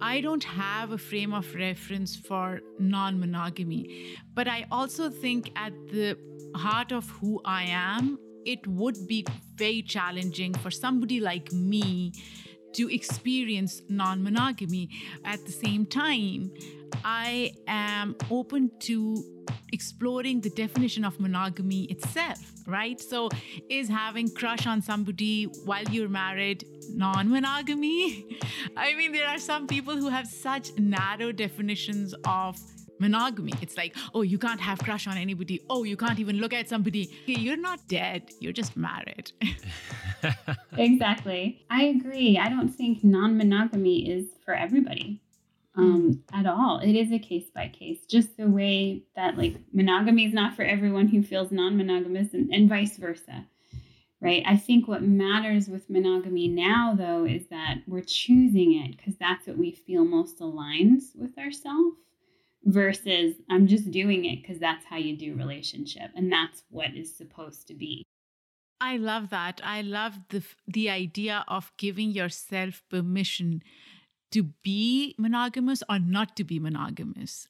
I 0.00 0.20
don't 0.20 0.44
have 0.44 0.92
a 0.92 0.98
frame 0.98 1.32
of 1.32 1.54
reference 1.54 2.16
for 2.16 2.60
non-monogamy, 2.78 4.16
but 4.34 4.48
I 4.48 4.66
also 4.70 5.10
think 5.10 5.52
at 5.56 5.72
the 5.88 6.16
heart 6.56 6.92
of 6.92 7.08
who 7.10 7.40
I 7.44 7.64
am, 7.64 8.18
it 8.46 8.66
would 8.66 9.06
be 9.06 9.26
very 9.56 9.82
challenging 9.82 10.54
for 10.54 10.70
somebody 10.70 11.20
like 11.20 11.52
me 11.52 12.12
to 12.74 12.92
experience 12.92 13.82
non 13.88 14.22
monogamy. 14.22 14.90
At 15.24 15.44
the 15.44 15.52
same 15.52 15.86
time, 15.86 16.52
I 17.04 17.52
am 17.66 18.16
open 18.30 18.70
to 18.80 19.24
exploring 19.72 20.40
the 20.40 20.50
definition 20.50 21.04
of 21.04 21.18
monogamy 21.18 21.84
itself, 21.84 22.40
right? 22.66 23.00
So, 23.00 23.28
is 23.68 23.88
having 23.88 24.28
crush 24.34 24.66
on 24.66 24.82
somebody 24.82 25.44
while 25.64 25.84
you're 25.84 26.08
married 26.08 26.64
non 26.90 27.30
monogamy? 27.30 28.38
I 28.76 28.94
mean, 28.94 29.12
there 29.12 29.28
are 29.28 29.38
some 29.38 29.66
people 29.66 29.96
who 29.96 30.08
have 30.08 30.26
such 30.26 30.76
narrow 30.78 31.32
definitions 31.32 32.14
of 32.24 32.58
monogamy. 32.98 33.52
It's 33.60 33.76
like, 33.76 33.96
oh, 34.14 34.22
you 34.22 34.38
can't 34.38 34.60
have 34.60 34.78
crush 34.78 35.06
on 35.06 35.16
anybody. 35.16 35.60
Oh, 35.70 35.84
you 35.84 35.96
can't 35.96 36.18
even 36.18 36.36
look 36.36 36.52
at 36.52 36.68
somebody. 36.68 37.10
You're 37.26 37.56
not 37.56 37.86
dead. 37.88 38.30
You're 38.40 38.52
just 38.52 38.76
married. 38.76 39.32
exactly. 40.78 41.64
I 41.70 41.84
agree. 41.84 42.38
I 42.38 42.48
don't 42.48 42.70
think 42.70 43.04
non-monogamy 43.04 44.10
is 44.10 44.26
for 44.44 44.54
everybody 44.54 45.20
um, 45.76 46.22
mm. 46.32 46.38
at 46.38 46.46
all. 46.46 46.78
It 46.78 46.94
is 46.94 47.12
a 47.12 47.18
case 47.18 47.50
by 47.54 47.68
case, 47.68 48.06
just 48.06 48.36
the 48.36 48.48
way 48.48 49.04
that 49.16 49.36
like 49.36 49.56
monogamy 49.72 50.26
is 50.26 50.34
not 50.34 50.54
for 50.54 50.62
everyone 50.62 51.08
who 51.08 51.22
feels 51.22 51.50
non-monogamous 51.50 52.34
and, 52.34 52.52
and 52.52 52.68
vice 52.68 52.96
versa. 52.96 53.46
Right. 54.20 54.42
I 54.46 54.56
think 54.56 54.88
what 54.88 55.02
matters 55.02 55.68
with 55.68 55.90
monogamy 55.90 56.48
now, 56.48 56.94
though, 56.96 57.26
is 57.26 57.46
that 57.48 57.82
we're 57.86 58.00
choosing 58.00 58.80
it 58.82 58.96
because 58.96 59.16
that's 59.16 59.46
what 59.46 59.58
we 59.58 59.72
feel 59.72 60.06
most 60.06 60.38
aligns 60.38 61.14
with 61.14 61.36
ourselves 61.36 61.96
versus 62.64 63.34
I'm 63.50 63.66
just 63.66 63.90
doing 63.90 64.24
it 64.24 64.42
because 64.42 64.58
that's 64.58 64.84
how 64.84 64.96
you 64.96 65.16
do 65.16 65.34
relationship 65.34 66.10
and 66.14 66.32
that's 66.32 66.62
what 66.70 66.94
is 66.94 67.14
supposed 67.14 67.66
to 67.68 67.74
be. 67.74 68.04
I 68.80 68.96
love 68.96 69.30
that. 69.30 69.60
I 69.64 69.82
love 69.82 70.18
the 70.28 70.42
the 70.66 70.90
idea 70.90 71.44
of 71.48 71.72
giving 71.76 72.10
yourself 72.10 72.82
permission 72.90 73.62
to 74.32 74.42
be 74.62 75.14
monogamous 75.18 75.82
or 75.88 75.98
not 75.98 76.36
to 76.36 76.44
be 76.44 76.58
monogamous. 76.58 77.48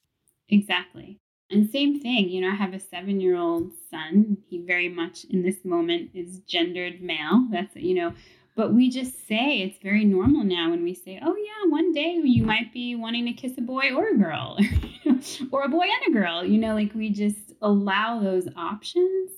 Exactly. 0.48 1.18
And 1.50 1.70
same 1.70 2.00
thing, 2.00 2.30
you 2.30 2.40
know, 2.40 2.50
I 2.50 2.54
have 2.54 2.74
a 2.74 2.80
seven 2.80 3.20
year 3.20 3.36
old 3.36 3.72
son. 3.90 4.38
He 4.48 4.58
very 4.58 4.88
much 4.88 5.24
in 5.24 5.42
this 5.42 5.64
moment 5.64 6.10
is 6.14 6.40
gendered 6.40 7.00
male. 7.00 7.46
That's, 7.50 7.74
you 7.76 7.94
know, 7.94 8.14
but 8.56 8.72
we 8.72 8.88
just 8.88 9.26
say 9.26 9.60
it's 9.60 9.82
very 9.82 10.04
normal 10.04 10.44
now 10.44 10.70
when 10.70 10.84
we 10.84 10.94
say, 10.94 11.20
oh, 11.22 11.36
yeah, 11.36 11.70
one 11.70 11.92
day 11.92 12.20
you 12.22 12.44
might 12.44 12.72
be 12.72 12.94
wanting 12.94 13.26
to 13.26 13.32
kiss 13.32 13.58
a 13.58 13.60
boy 13.60 13.90
or 13.94 14.08
a 14.08 14.16
girl, 14.16 14.58
or 15.50 15.62
a 15.62 15.68
boy 15.68 15.84
and 15.84 16.14
a 16.14 16.18
girl. 16.18 16.44
You 16.44 16.58
know, 16.58 16.74
like 16.74 16.94
we 16.94 17.10
just 17.10 17.54
allow 17.62 18.20
those 18.20 18.48
options 18.56 19.30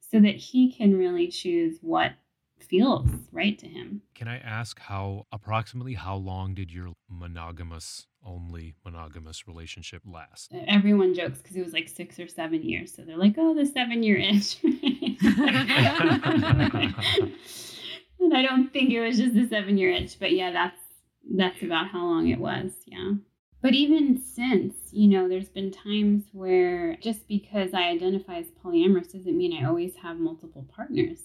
so 0.00 0.20
that 0.20 0.36
he 0.36 0.72
can 0.72 0.96
really 0.96 1.28
choose 1.28 1.78
what 1.80 2.12
feels 2.60 3.08
right 3.32 3.58
to 3.58 3.66
him. 3.66 4.02
Can 4.14 4.28
I 4.28 4.38
ask 4.38 4.78
how 4.80 5.26
approximately 5.32 5.94
how 5.94 6.16
long 6.16 6.54
did 6.54 6.72
your 6.72 6.92
monogamous 7.08 8.06
only 8.24 8.74
monogamous 8.84 9.46
relationship 9.46 10.02
last? 10.04 10.52
Everyone 10.66 11.14
jokes 11.14 11.38
because 11.38 11.56
it 11.56 11.64
was 11.64 11.72
like 11.72 11.88
six 11.88 12.18
or 12.18 12.28
seven 12.28 12.62
years. 12.62 12.92
So 12.94 13.02
they're 13.02 13.16
like, 13.16 13.34
oh, 13.38 13.54
the 13.54 13.66
seven 13.66 14.02
year 14.02 14.16
itch. 14.18 14.58
and 14.64 14.76
I 18.34 18.42
don't 18.42 18.72
think 18.72 18.90
it 18.90 19.00
was 19.00 19.18
just 19.18 19.34
the 19.34 19.46
seven 19.48 19.78
year 19.78 19.90
itch, 19.90 20.18
but 20.18 20.32
yeah, 20.32 20.50
that's 20.50 20.80
that's 21.28 21.62
about 21.62 21.88
how 21.88 22.04
long 22.04 22.28
it 22.28 22.38
was. 22.38 22.72
Yeah. 22.86 23.12
But 23.62 23.74
even 23.74 24.20
since, 24.20 24.74
you 24.92 25.08
know, 25.08 25.28
there's 25.28 25.48
been 25.48 25.70
times 25.70 26.24
where 26.32 26.96
just 26.96 27.26
because 27.26 27.74
I 27.74 27.84
identify 27.84 28.38
as 28.38 28.46
polyamorous 28.64 29.12
doesn't 29.12 29.36
mean 29.36 29.56
I 29.56 29.66
always 29.66 29.96
have 29.96 30.18
multiple 30.18 30.66
partners. 30.74 31.20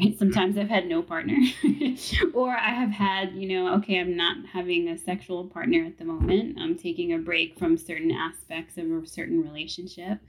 Right? 0.00 0.18
Sometimes 0.18 0.56
I've 0.56 0.68
had 0.68 0.86
no 0.86 1.02
partner, 1.02 1.36
or 2.34 2.50
I 2.50 2.70
have 2.70 2.90
had, 2.90 3.32
you 3.34 3.48
know, 3.48 3.74
okay, 3.74 3.98
I'm 3.98 4.16
not 4.16 4.46
having 4.46 4.88
a 4.88 4.96
sexual 4.96 5.44
partner 5.44 5.84
at 5.84 5.98
the 5.98 6.04
moment. 6.04 6.56
I'm 6.60 6.76
taking 6.76 7.12
a 7.12 7.18
break 7.18 7.58
from 7.58 7.76
certain 7.76 8.12
aspects 8.12 8.78
of 8.78 8.90
a 8.90 9.06
certain 9.06 9.42
relationship 9.42 10.20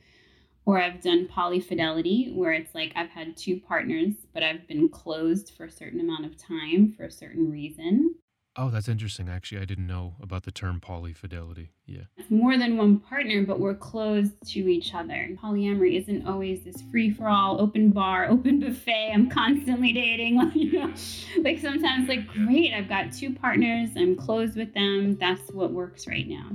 or 0.70 0.80
I've 0.80 1.02
done 1.02 1.28
polyfidelity, 1.28 2.32
where 2.36 2.52
it's 2.52 2.76
like 2.76 2.92
I've 2.96 3.10
had 3.10 3.36
two 3.36 3.60
partners, 3.60 4.14
but 4.36 4.44
I've 4.44 4.68
been 4.68 4.88
closed 4.88 5.54
for 5.58 5.66
a 5.66 5.72
certain 5.72 6.00
amount 6.00 6.26
of 6.26 6.38
time 6.38 6.94
for 6.96 7.06
a 7.06 7.12
certain 7.12 7.50
reason. 7.50 8.14
Oh, 8.56 8.70
that's 8.70 8.90
interesting. 8.90 9.30
Actually, 9.30 9.62
I 9.62 9.66
didn't 9.66 9.88
know 9.88 10.16
about 10.22 10.44
the 10.44 10.52
term 10.52 10.82
polyfidelity. 10.82 11.70
Yeah. 11.86 12.02
It's 12.18 12.32
more 12.32 12.58
than 12.58 12.78
one 12.78 13.00
partner, 13.00 13.46
but 13.46 13.60
we're 13.60 13.76
closed 13.76 14.34
to 14.50 14.60
each 14.60 14.94
other. 14.94 15.30
Polyamory 15.42 15.98
isn't 15.98 16.28
always 16.28 16.64
this 16.64 16.82
free 16.92 17.12
for 17.12 17.30
all, 17.30 17.62
open 17.62 17.92
bar, 17.92 18.26
open 18.30 18.60
buffet. 18.60 19.12
I'm 19.14 19.30
constantly 19.30 19.94
dating. 19.94 20.38
know, 20.74 20.94
like 21.42 21.60
sometimes, 21.60 22.10
like, 22.10 22.28
great, 22.28 22.74
I've 22.74 22.90
got 22.90 23.14
two 23.14 23.34
partners, 23.34 23.92
I'm 23.96 24.16
closed 24.16 24.58
with 24.58 24.74
them. 24.74 25.18
That's 25.18 25.52
what 25.52 25.72
works 25.72 26.08
right 26.08 26.28
now. 26.28 26.50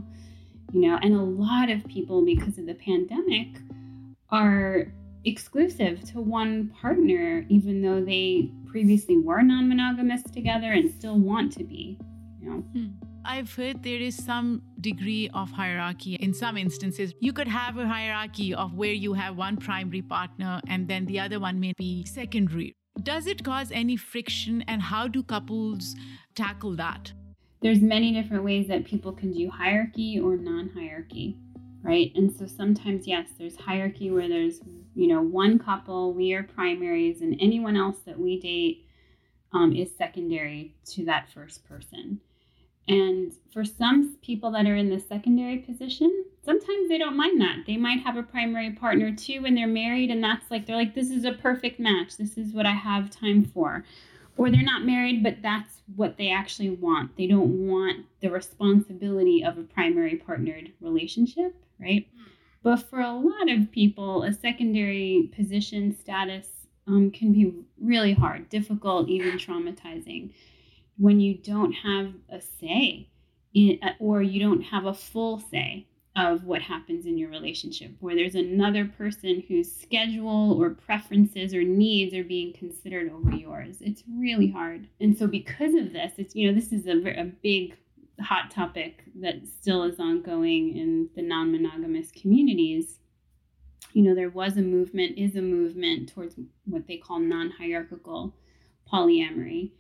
You 0.72 0.80
know, 0.80 0.98
and 1.00 1.14
a 1.14 1.22
lot 1.22 1.70
of 1.70 1.86
people, 1.86 2.24
because 2.24 2.58
of 2.58 2.66
the 2.66 2.74
pandemic, 2.74 3.48
are 4.30 4.92
exclusive 5.24 6.02
to 6.12 6.20
one 6.20 6.68
partner, 6.80 7.44
even 7.48 7.82
though 7.82 8.04
they 8.04 8.52
previously 8.66 9.18
were 9.18 9.42
non 9.42 9.68
monogamous 9.68 10.22
together 10.22 10.72
and 10.72 10.90
still 10.90 11.18
want 11.18 11.52
to 11.52 11.64
be. 11.64 11.98
You 12.40 12.50
know? 12.50 12.56
Hmm. 12.56 12.86
I've 13.24 13.54
heard 13.54 13.82
there 13.82 14.00
is 14.00 14.22
some 14.22 14.62
degree 14.80 15.30
of 15.32 15.50
hierarchy. 15.50 16.16
In 16.16 16.34
some 16.34 16.58
instances, 16.58 17.14
you 17.20 17.32
could 17.32 17.48
have 17.48 17.78
a 17.78 17.88
hierarchy 17.88 18.52
of 18.52 18.74
where 18.74 18.92
you 18.92 19.14
have 19.14 19.36
one 19.36 19.56
primary 19.56 20.02
partner 20.02 20.60
and 20.68 20.86
then 20.88 21.06
the 21.06 21.20
other 21.20 21.40
one 21.40 21.58
may 21.58 21.72
be 21.78 22.04
secondary. 22.04 22.74
Does 23.02 23.26
it 23.26 23.42
cause 23.42 23.72
any 23.72 23.96
friction 23.96 24.62
and 24.68 24.82
how 24.82 25.08
do 25.08 25.22
couples 25.22 25.96
tackle 26.34 26.76
that? 26.76 27.12
There's 27.62 27.80
many 27.80 28.12
different 28.12 28.44
ways 28.44 28.68
that 28.68 28.84
people 28.84 29.12
can 29.12 29.32
do 29.32 29.48
hierarchy 29.48 30.20
or 30.20 30.36
non-hierarchy 30.36 31.38
right? 31.84 32.10
And 32.16 32.34
so 32.34 32.46
sometimes, 32.46 33.06
yes, 33.06 33.28
there's 33.38 33.56
hierarchy 33.56 34.10
where 34.10 34.28
there's, 34.28 34.60
you 34.94 35.06
know, 35.06 35.22
one 35.22 35.58
couple, 35.58 36.12
we 36.12 36.32
are 36.34 36.42
primaries, 36.42 37.20
and 37.20 37.36
anyone 37.40 37.76
else 37.76 37.98
that 38.06 38.18
we 38.18 38.40
date 38.40 38.86
um, 39.52 39.74
is 39.74 39.94
secondary 39.96 40.74
to 40.86 41.04
that 41.04 41.28
first 41.28 41.66
person. 41.68 42.20
And 42.86 43.32
for 43.52 43.64
some 43.64 44.16
people 44.22 44.50
that 44.52 44.66
are 44.66 44.76
in 44.76 44.90
the 44.90 45.00
secondary 45.00 45.58
position, 45.58 46.24
sometimes 46.44 46.88
they 46.88 46.98
don't 46.98 47.16
mind 47.16 47.40
that. 47.40 47.64
They 47.66 47.76
might 47.76 48.00
have 48.00 48.16
a 48.16 48.22
primary 48.22 48.72
partner 48.72 49.14
too 49.14 49.42
when 49.42 49.54
they're 49.54 49.66
married, 49.66 50.10
and 50.10 50.22
that's 50.22 50.50
like, 50.50 50.66
they're 50.66 50.76
like, 50.76 50.94
this 50.94 51.10
is 51.10 51.24
a 51.24 51.32
perfect 51.32 51.80
match. 51.80 52.16
This 52.16 52.36
is 52.36 52.52
what 52.52 52.66
I 52.66 52.72
have 52.72 53.10
time 53.10 53.44
for. 53.44 53.84
Or 54.36 54.50
they're 54.50 54.62
not 54.62 54.84
married, 54.84 55.22
but 55.22 55.42
that's 55.42 55.80
what 55.94 56.16
they 56.16 56.30
actually 56.30 56.70
want. 56.70 57.16
They 57.16 57.28
don't 57.28 57.68
want 57.68 58.04
the 58.20 58.30
responsibility 58.30 59.44
of 59.44 59.58
a 59.58 59.62
primary 59.62 60.16
partnered 60.16 60.72
relationship 60.80 61.54
right? 61.80 62.06
But 62.64 62.76
for 62.76 62.98
a 62.98 63.12
lot 63.12 63.50
of 63.50 63.70
people, 63.70 64.22
a 64.22 64.32
secondary 64.32 65.30
position 65.36 65.94
status 66.00 66.48
um, 66.86 67.10
can 67.10 67.32
be 67.32 67.52
really 67.78 68.14
hard, 68.14 68.48
difficult, 68.48 69.08
even 69.10 69.38
traumatizing 69.38 70.32
when 70.96 71.20
you 71.20 71.34
don't 71.34 71.72
have 71.72 72.14
a 72.30 72.40
say 72.40 73.10
in, 73.52 73.78
uh, 73.82 73.90
or 73.98 74.22
you 74.22 74.40
don't 74.40 74.62
have 74.62 74.86
a 74.86 74.94
full 74.94 75.40
say 75.40 75.86
of 76.16 76.44
what 76.44 76.62
happens 76.62 77.04
in 77.04 77.18
your 77.18 77.28
relationship, 77.28 77.90
where 78.00 78.14
there's 78.14 78.34
another 78.34 78.86
person 78.86 79.42
whose 79.46 79.70
schedule 79.70 80.52
or 80.58 80.70
preferences 80.70 81.52
or 81.52 81.62
needs 81.62 82.14
are 82.14 82.24
being 82.24 82.54
considered 82.54 83.12
over 83.12 83.32
yours. 83.32 83.78
It's 83.80 84.04
really 84.08 84.50
hard. 84.50 84.88
And 85.00 85.18
so, 85.18 85.26
because 85.26 85.74
of 85.74 85.92
this, 85.92 86.12
it's, 86.16 86.34
you 86.34 86.46
know, 86.48 86.58
this 86.58 86.72
is 86.72 86.86
a, 86.86 87.20
a 87.20 87.24
big 87.24 87.76
hot 88.20 88.50
topic 88.50 89.04
that 89.20 89.46
still 89.46 89.82
is 89.84 89.98
ongoing 89.98 90.76
in 90.76 91.08
the 91.14 91.22
non 91.22 91.52
monogamous 91.52 92.10
communities. 92.10 92.98
You 93.92 94.02
know, 94.02 94.14
there 94.14 94.30
was 94.30 94.56
a 94.56 94.62
movement, 94.62 95.18
is 95.18 95.36
a 95.36 95.42
movement 95.42 96.12
towards 96.12 96.36
what 96.64 96.86
they 96.86 96.96
call 96.96 97.18
non 97.18 97.50
hierarchical 97.50 98.34
polyamory, 98.92 99.72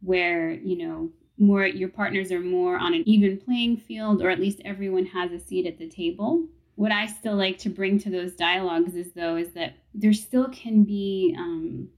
where, 0.00 0.52
you 0.52 0.76
know, 0.78 1.10
more 1.38 1.66
your 1.66 1.88
partners 1.88 2.30
are 2.30 2.40
more 2.40 2.78
on 2.78 2.94
an 2.94 3.02
even 3.06 3.38
playing 3.38 3.76
field, 3.76 4.22
or 4.22 4.30
at 4.30 4.40
least 4.40 4.60
everyone 4.64 5.06
has 5.06 5.32
a 5.32 5.40
seat 5.40 5.66
at 5.66 5.78
the 5.78 5.88
table. 5.88 6.46
What 6.74 6.92
I 6.92 7.06
still 7.06 7.36
like 7.36 7.58
to 7.58 7.68
bring 7.68 7.98
to 8.00 8.10
those 8.10 8.32
dialogues 8.32 8.94
is, 8.94 9.12
though, 9.12 9.36
is 9.36 9.50
that 9.52 9.74
there 9.94 10.12
still 10.12 10.48
can 10.48 10.84
be 10.84 11.34
um, 11.38 11.88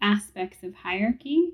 aspects 0.00 0.62
of 0.62 0.74
hierarchy 0.74 1.52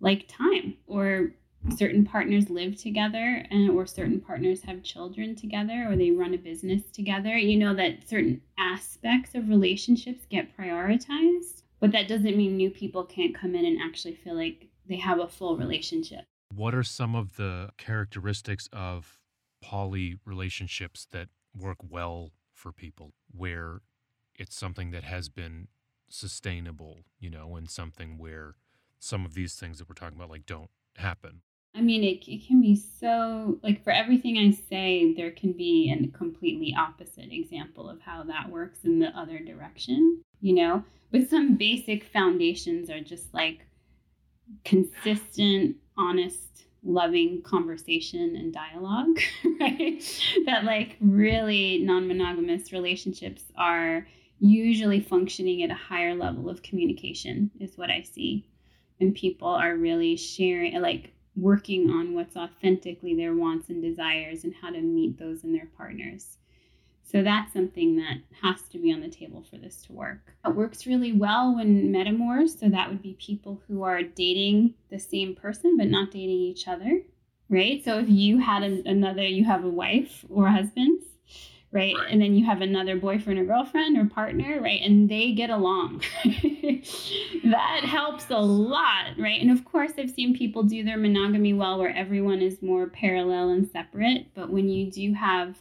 like 0.00 0.28
time 0.28 0.74
or 0.86 1.32
certain 1.76 2.04
partners 2.04 2.50
live 2.50 2.76
together 2.76 3.44
and 3.50 3.70
or 3.70 3.86
certain 3.86 4.20
partners 4.20 4.62
have 4.62 4.82
children 4.82 5.34
together 5.34 5.86
or 5.88 5.96
they 5.96 6.10
run 6.10 6.34
a 6.34 6.38
business 6.38 6.82
together 6.92 7.36
you 7.36 7.58
know 7.58 7.74
that 7.74 8.08
certain 8.08 8.40
aspects 8.58 9.34
of 9.34 9.48
relationships 9.48 10.26
get 10.28 10.56
prioritized 10.56 11.62
but 11.80 11.92
that 11.92 12.08
doesn't 12.08 12.36
mean 12.36 12.56
new 12.56 12.70
people 12.70 13.04
can't 13.04 13.34
come 13.34 13.54
in 13.54 13.64
and 13.64 13.80
actually 13.80 14.14
feel 14.14 14.34
like 14.34 14.68
they 14.88 14.96
have 14.96 15.18
a 15.18 15.28
full 15.28 15.56
relationship. 15.56 16.24
What 16.54 16.74
are 16.74 16.82
some 16.82 17.14
of 17.14 17.36
the 17.36 17.70
characteristics 17.76 18.68
of 18.72 19.18
poly 19.62 20.16
relationships 20.24 21.06
that 21.12 21.28
work 21.56 21.78
well 21.88 22.30
for 22.52 22.72
people 22.72 23.12
where 23.30 23.80
it's 24.34 24.54
something 24.54 24.90
that 24.90 25.04
has 25.04 25.28
been 25.28 25.68
sustainable 26.08 27.00
you 27.18 27.28
know 27.28 27.56
and 27.56 27.68
something 27.68 28.16
where 28.16 28.54
some 28.98 29.24
of 29.24 29.34
these 29.34 29.56
things 29.56 29.78
that 29.78 29.88
we're 29.88 29.94
talking 29.94 30.16
about 30.16 30.30
like 30.30 30.46
don't 30.46 30.70
happen 30.96 31.40
I 31.76 31.82
mean, 31.82 32.02
it, 32.02 32.26
it 32.26 32.46
can 32.46 32.62
be 32.62 32.74
so, 32.74 33.58
like, 33.62 33.84
for 33.84 33.90
everything 33.90 34.38
I 34.38 34.50
say, 34.50 35.12
there 35.12 35.30
can 35.30 35.52
be 35.52 35.92
a 35.92 36.16
completely 36.16 36.74
opposite 36.76 37.30
example 37.30 37.90
of 37.90 38.00
how 38.00 38.22
that 38.24 38.48
works 38.48 38.78
in 38.84 38.98
the 38.98 39.08
other 39.08 39.38
direction, 39.40 40.22
you 40.40 40.54
know? 40.54 40.84
But 41.12 41.28
some 41.28 41.56
basic 41.56 42.04
foundations 42.04 42.88
are 42.88 43.00
just 43.00 43.32
like 43.34 43.66
consistent, 44.64 45.76
honest, 45.98 46.64
loving 46.82 47.42
conversation 47.42 48.36
and 48.36 48.54
dialogue, 48.54 49.18
right? 49.60 50.02
that, 50.46 50.64
like, 50.64 50.96
really 51.00 51.78
non 51.78 52.08
monogamous 52.08 52.72
relationships 52.72 53.42
are 53.58 54.06
usually 54.38 55.00
functioning 55.00 55.62
at 55.62 55.70
a 55.70 55.74
higher 55.74 56.14
level 56.14 56.48
of 56.48 56.62
communication, 56.62 57.50
is 57.60 57.76
what 57.76 57.90
I 57.90 58.00
see. 58.00 58.46
And 58.98 59.14
people 59.14 59.48
are 59.48 59.76
really 59.76 60.16
sharing, 60.16 60.80
like, 60.80 61.12
working 61.36 61.90
on 61.90 62.14
what's 62.14 62.36
authentically 62.36 63.14
their 63.14 63.34
wants 63.34 63.68
and 63.68 63.82
desires 63.82 64.44
and 64.44 64.54
how 64.60 64.70
to 64.70 64.80
meet 64.80 65.18
those 65.18 65.44
in 65.44 65.52
their 65.52 65.68
partners. 65.76 66.38
So 67.02 67.22
that's 67.22 67.52
something 67.52 67.96
that 67.96 68.18
has 68.42 68.62
to 68.70 68.78
be 68.78 68.92
on 68.92 69.00
the 69.00 69.08
table 69.08 69.44
for 69.48 69.58
this 69.58 69.82
to 69.82 69.92
work. 69.92 70.34
It 70.44 70.56
works 70.56 70.86
really 70.86 71.12
well 71.12 71.54
when 71.54 71.92
metamors, 71.92 72.58
so 72.58 72.68
that 72.68 72.88
would 72.88 73.00
be 73.00 73.16
people 73.20 73.62
who 73.68 73.84
are 73.84 74.02
dating 74.02 74.74
the 74.90 74.98
same 74.98 75.36
person 75.36 75.76
but 75.76 75.86
not 75.86 76.10
dating 76.10 76.40
each 76.40 76.66
other, 76.66 77.02
right? 77.48 77.84
So 77.84 78.00
if 78.00 78.08
you 78.08 78.38
had 78.38 78.64
another, 78.64 79.24
you 79.24 79.44
have 79.44 79.64
a 79.64 79.68
wife 79.68 80.24
or 80.28 80.48
a 80.48 80.52
husband, 80.52 81.02
right? 81.76 81.94
right? 81.94 82.10
And 82.10 82.20
then 82.20 82.34
you 82.34 82.44
have 82.46 82.60
another 82.60 82.96
boyfriend 82.96 83.38
or 83.38 83.44
girlfriend 83.44 83.98
or 83.98 84.06
partner, 84.06 84.60
right? 84.60 84.80
And 84.82 85.08
they 85.08 85.32
get 85.32 85.50
along. 85.50 86.02
that 86.24 87.82
helps 87.84 88.30
a 88.30 88.38
lot, 88.38 89.18
right? 89.18 89.40
And 89.40 89.50
of 89.50 89.64
course, 89.64 89.92
I've 89.98 90.10
seen 90.10 90.36
people 90.36 90.62
do 90.62 90.82
their 90.82 90.96
monogamy 90.96 91.52
well 91.52 91.78
where 91.78 91.94
everyone 91.94 92.40
is 92.40 92.62
more 92.62 92.86
parallel 92.86 93.50
and 93.50 93.70
separate. 93.70 94.34
But 94.34 94.50
when 94.50 94.68
you 94.68 94.90
do 94.90 95.12
have 95.14 95.56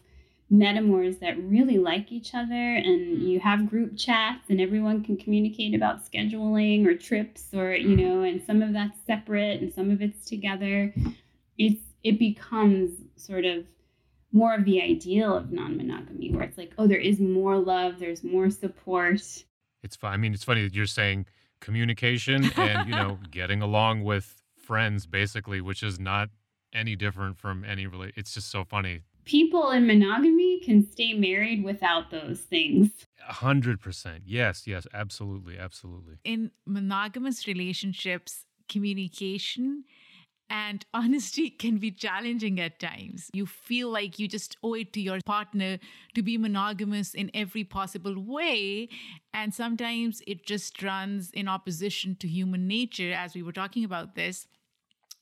metamors 0.52 1.20
that 1.20 1.42
really 1.44 1.78
like 1.78 2.12
each 2.12 2.36
other 2.36 2.54
and 2.54 3.18
mm-hmm. 3.18 3.28
you 3.28 3.40
have 3.40 3.70
group 3.70 3.98
chats 3.98 4.50
and 4.50 4.62
everyone 4.62 5.04
can 5.04 5.18
communicate 5.18 5.74
about 5.74 6.06
scheduling 6.06 6.86
or 6.86 6.96
trips 6.96 7.48
or 7.54 7.74
you 7.74 7.98
mm-hmm. 7.98 8.06
know 8.06 8.22
and 8.22 8.44
some 8.46 8.62
of 8.62 8.72
that's 8.72 8.98
separate 9.08 9.60
and 9.60 9.74
some 9.74 9.90
of 9.90 10.04
it's 10.04 10.24
together 10.30 10.94
it's 11.58 11.82
it 12.04 12.20
becomes 12.20 12.92
sort 13.16 13.44
of 13.44 13.66
more 14.36 14.54
of 14.54 14.66
the 14.66 14.82
ideal 14.82 15.36
of 15.36 15.52
non-monogamy 15.52 16.30
where 16.32 16.44
it's 16.44 16.58
like 16.58 16.74
oh 16.78 16.86
there 16.86 17.00
is 17.00 17.20
more 17.20 17.58
love 17.58 18.00
there's 18.00 18.24
more 18.24 18.50
support. 18.50 19.22
It's 19.82 19.96
fine 19.96 20.14
i 20.14 20.18
mean 20.18 20.34
it's 20.34 20.44
funny 20.44 20.64
that 20.64 20.76
you're 20.76 20.86
saying 20.86 21.26
communication 21.62 22.52
and 22.58 22.88
you 22.88 22.94
know 22.94 23.18
getting 23.32 23.62
along 23.62 24.04
with 24.04 24.42
friends 24.58 25.08
basically 25.08 25.62
which 25.62 25.82
is 25.82 26.00
not 26.00 26.30
any 26.74 26.96
different 26.96 27.38
from 27.38 27.64
any 27.64 27.88
relate 27.88 28.14
it's 28.16 28.34
just 28.34 28.52
so 28.52 28.64
funny. 28.64 29.02
People 29.24 29.72
in 29.72 29.88
monogamy 29.88 30.60
can 30.60 30.88
stay 30.88 31.14
married 31.14 31.64
without 31.64 32.12
those 32.12 32.42
things. 32.42 32.92
A 33.28 33.34
100% 33.34 34.22
yes 34.26 34.68
yes 34.68 34.86
absolutely 34.94 35.58
absolutely. 35.58 36.16
In 36.26 36.52
monogamous 36.66 37.48
relationships 37.48 38.46
communication 38.68 39.84
and 40.50 40.86
honesty 40.94 41.50
can 41.50 41.78
be 41.78 41.92
challenging 41.92 42.60
at 42.60 42.80
times. 42.80 43.30
You 43.34 43.46
feel 43.46 43.90
like 43.90 44.20
you 44.20 44.28
just 44.28 44.58
owe 44.64 44.74
it 44.74 44.94
to 44.94 45.02
your 45.02 45.20
partner 45.26 45.80
to 46.14 46.22
be 46.22 46.38
monogamous 46.38 47.14
in 47.14 47.32
every 47.34 47.64
possible 47.64 48.16
way. 48.22 48.90
And 49.34 49.54
sometimes 49.54 50.22
it 50.28 50.46
just 50.46 50.82
runs 50.82 51.32
in 51.32 51.48
opposition 51.48 52.16
to 52.18 52.28
human 52.28 52.68
nature, 52.68 53.14
as 53.14 53.36
we 53.36 53.44
were 53.44 53.52
talking 53.52 53.84
about 53.84 54.16
this. 54.16 54.48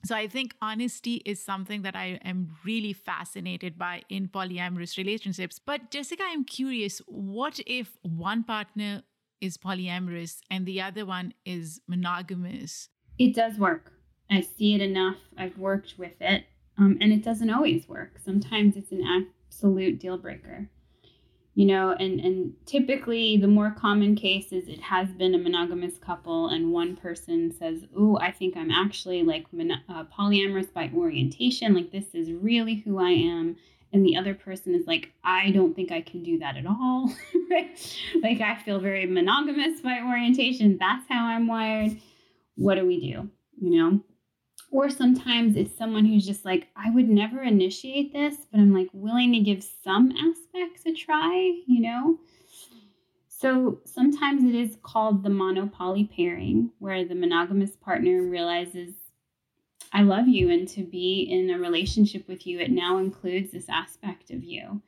So 0.05 0.15
I 0.15 0.27
think 0.27 0.53
honesty 0.61 1.21
is 1.25 1.41
something 1.41 1.83
that 1.83 1.95
I 1.95 2.19
am 2.25 2.57
really 2.65 2.91
fascinated 2.91 3.77
by 3.77 4.01
in 4.09 4.27
polyamorous 4.27 4.97
relationships. 4.97 5.59
But 5.65 5.91
Jessica, 5.91 6.23
I'm 6.27 6.43
curious 6.43 7.01
what 7.07 7.61
if 7.65 7.97
one 8.01 8.43
partner 8.43 9.03
is 9.39 9.57
polyamorous 9.57 10.39
and 10.51 10.65
the 10.65 10.81
other 10.81 11.05
one 11.05 11.33
is 11.45 11.79
monogamous? 11.87 12.89
It 13.17 13.33
does 13.33 13.57
work 13.57 13.92
I 14.33 14.41
see 14.41 14.75
it 14.75 14.81
enough. 14.81 15.17
I've 15.37 15.57
worked 15.57 15.95
with 15.97 16.19
it. 16.19 16.45
Um, 16.77 16.97
and 17.01 17.13
it 17.13 17.23
doesn't 17.23 17.49
always 17.49 17.87
work. 17.87 18.19
Sometimes 18.23 18.75
it's 18.75 18.91
an 18.91 19.27
absolute 19.47 19.99
deal 19.99 20.17
breaker. 20.17 20.69
You 21.55 21.67
know, 21.67 21.91
and, 21.91 22.19
and 22.19 22.53
typically 22.65 23.37
the 23.37 23.47
more 23.47 23.75
common 23.77 24.15
case 24.15 24.51
is 24.51 24.67
it 24.67 24.81
has 24.81 25.09
been 25.09 25.35
a 25.35 25.37
monogamous 25.37 25.99
couple, 25.99 26.47
and 26.47 26.71
one 26.71 26.95
person 26.95 27.53
says, 27.59 27.85
Oh, 27.95 28.17
I 28.19 28.31
think 28.31 28.57
I'm 28.57 28.71
actually 28.71 29.21
like 29.21 29.45
uh, 29.87 30.05
polyamorous 30.05 30.73
by 30.73 30.89
orientation. 30.95 31.75
Like, 31.75 31.91
this 31.91 32.15
is 32.15 32.31
really 32.31 32.75
who 32.77 32.97
I 32.99 33.11
am. 33.11 33.55
And 33.91 34.03
the 34.03 34.17
other 34.17 34.33
person 34.33 34.73
is 34.73 34.87
like, 34.87 35.11
I 35.23 35.51
don't 35.51 35.75
think 35.75 35.91
I 35.91 36.01
can 36.01 36.23
do 36.23 36.39
that 36.39 36.57
at 36.57 36.65
all. 36.65 37.13
like, 38.23 38.41
I 38.41 38.59
feel 38.65 38.79
very 38.79 39.05
monogamous 39.05 39.79
by 39.81 39.99
orientation. 39.99 40.79
That's 40.79 41.07
how 41.07 41.27
I'm 41.27 41.45
wired. 41.45 41.95
What 42.55 42.75
do 42.75 42.87
we 42.87 42.99
do? 42.99 43.29
You 43.61 43.77
know? 43.77 43.99
Or 44.73 44.89
sometimes 44.89 45.55
it's 45.55 45.77
someone 45.77 46.03
who's 46.03 46.25
just 46.25 46.45
like, 46.45 46.67
I 46.75 46.89
would 46.89 47.07
never 47.07 47.43
initiate 47.43 48.11
this, 48.11 48.37
but 48.51 48.59
I'm 48.59 48.73
like 48.73 48.89
willing 48.91 49.31
to 49.33 49.39
give 49.39 49.63
some 49.63 50.11
aspects 50.11 50.87
a 50.87 50.93
try, 50.95 51.61
you 51.67 51.79
know? 51.79 52.17
So 53.27 53.81
sometimes 53.85 54.43
it 54.43 54.55
is 54.55 54.79
called 54.81 55.21
the 55.21 55.29
monopoly 55.29 56.05
pairing, 56.05 56.71
where 56.79 57.05
the 57.05 57.13
monogamous 57.13 57.75
partner 57.75 58.23
realizes, 58.23 58.95
I 59.91 60.01
love 60.01 60.27
you, 60.27 60.49
and 60.49 60.67
to 60.69 60.81
be 60.81 61.27
in 61.29 61.51
a 61.51 61.59
relationship 61.59 62.27
with 62.27 62.47
you, 62.47 62.57
it 62.57 62.71
now 62.71 62.97
includes 62.97 63.51
this 63.51 63.69
aspect 63.69 64.31
of 64.31 64.43
you. 64.43 64.81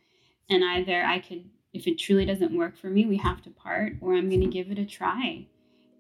And 0.49 0.63
either 0.63 1.03
I 1.03 1.19
could, 1.19 1.47
if 1.73 1.85
it 1.85 1.99
truly 1.99 2.25
doesn't 2.25 2.57
work 2.57 2.75
for 2.75 2.87
me, 2.87 3.05
we 3.05 3.17
have 3.17 3.43
to 3.43 3.51
part, 3.51 3.93
or 4.01 4.15
I'm 4.15 4.29
going 4.29 4.41
to 4.41 4.47
give 4.47 4.71
it 4.71 4.79
a 4.79 4.85
try. 4.85 5.45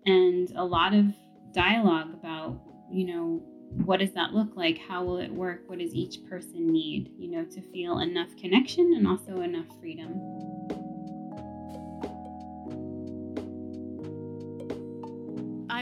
And 0.07 0.51
a 0.55 0.65
lot 0.65 0.95
of 0.95 1.05
dialogue 1.53 2.15
about, 2.15 2.59
you 2.91 3.05
know, 3.05 3.43
what 3.85 3.99
does 3.99 4.11
that 4.13 4.33
look 4.33 4.55
like? 4.55 4.77
How 4.77 5.03
will 5.03 5.17
it 5.17 5.31
work? 5.31 5.61
What 5.67 5.79
does 5.79 5.93
each 5.93 6.23
person 6.29 6.71
need, 6.71 7.11
you 7.17 7.29
know, 7.29 7.45
to 7.45 7.61
feel 7.61 7.99
enough 7.99 8.35
connection 8.37 8.93
and 8.95 9.07
also 9.07 9.41
enough 9.41 9.67
freedom? 9.79 10.84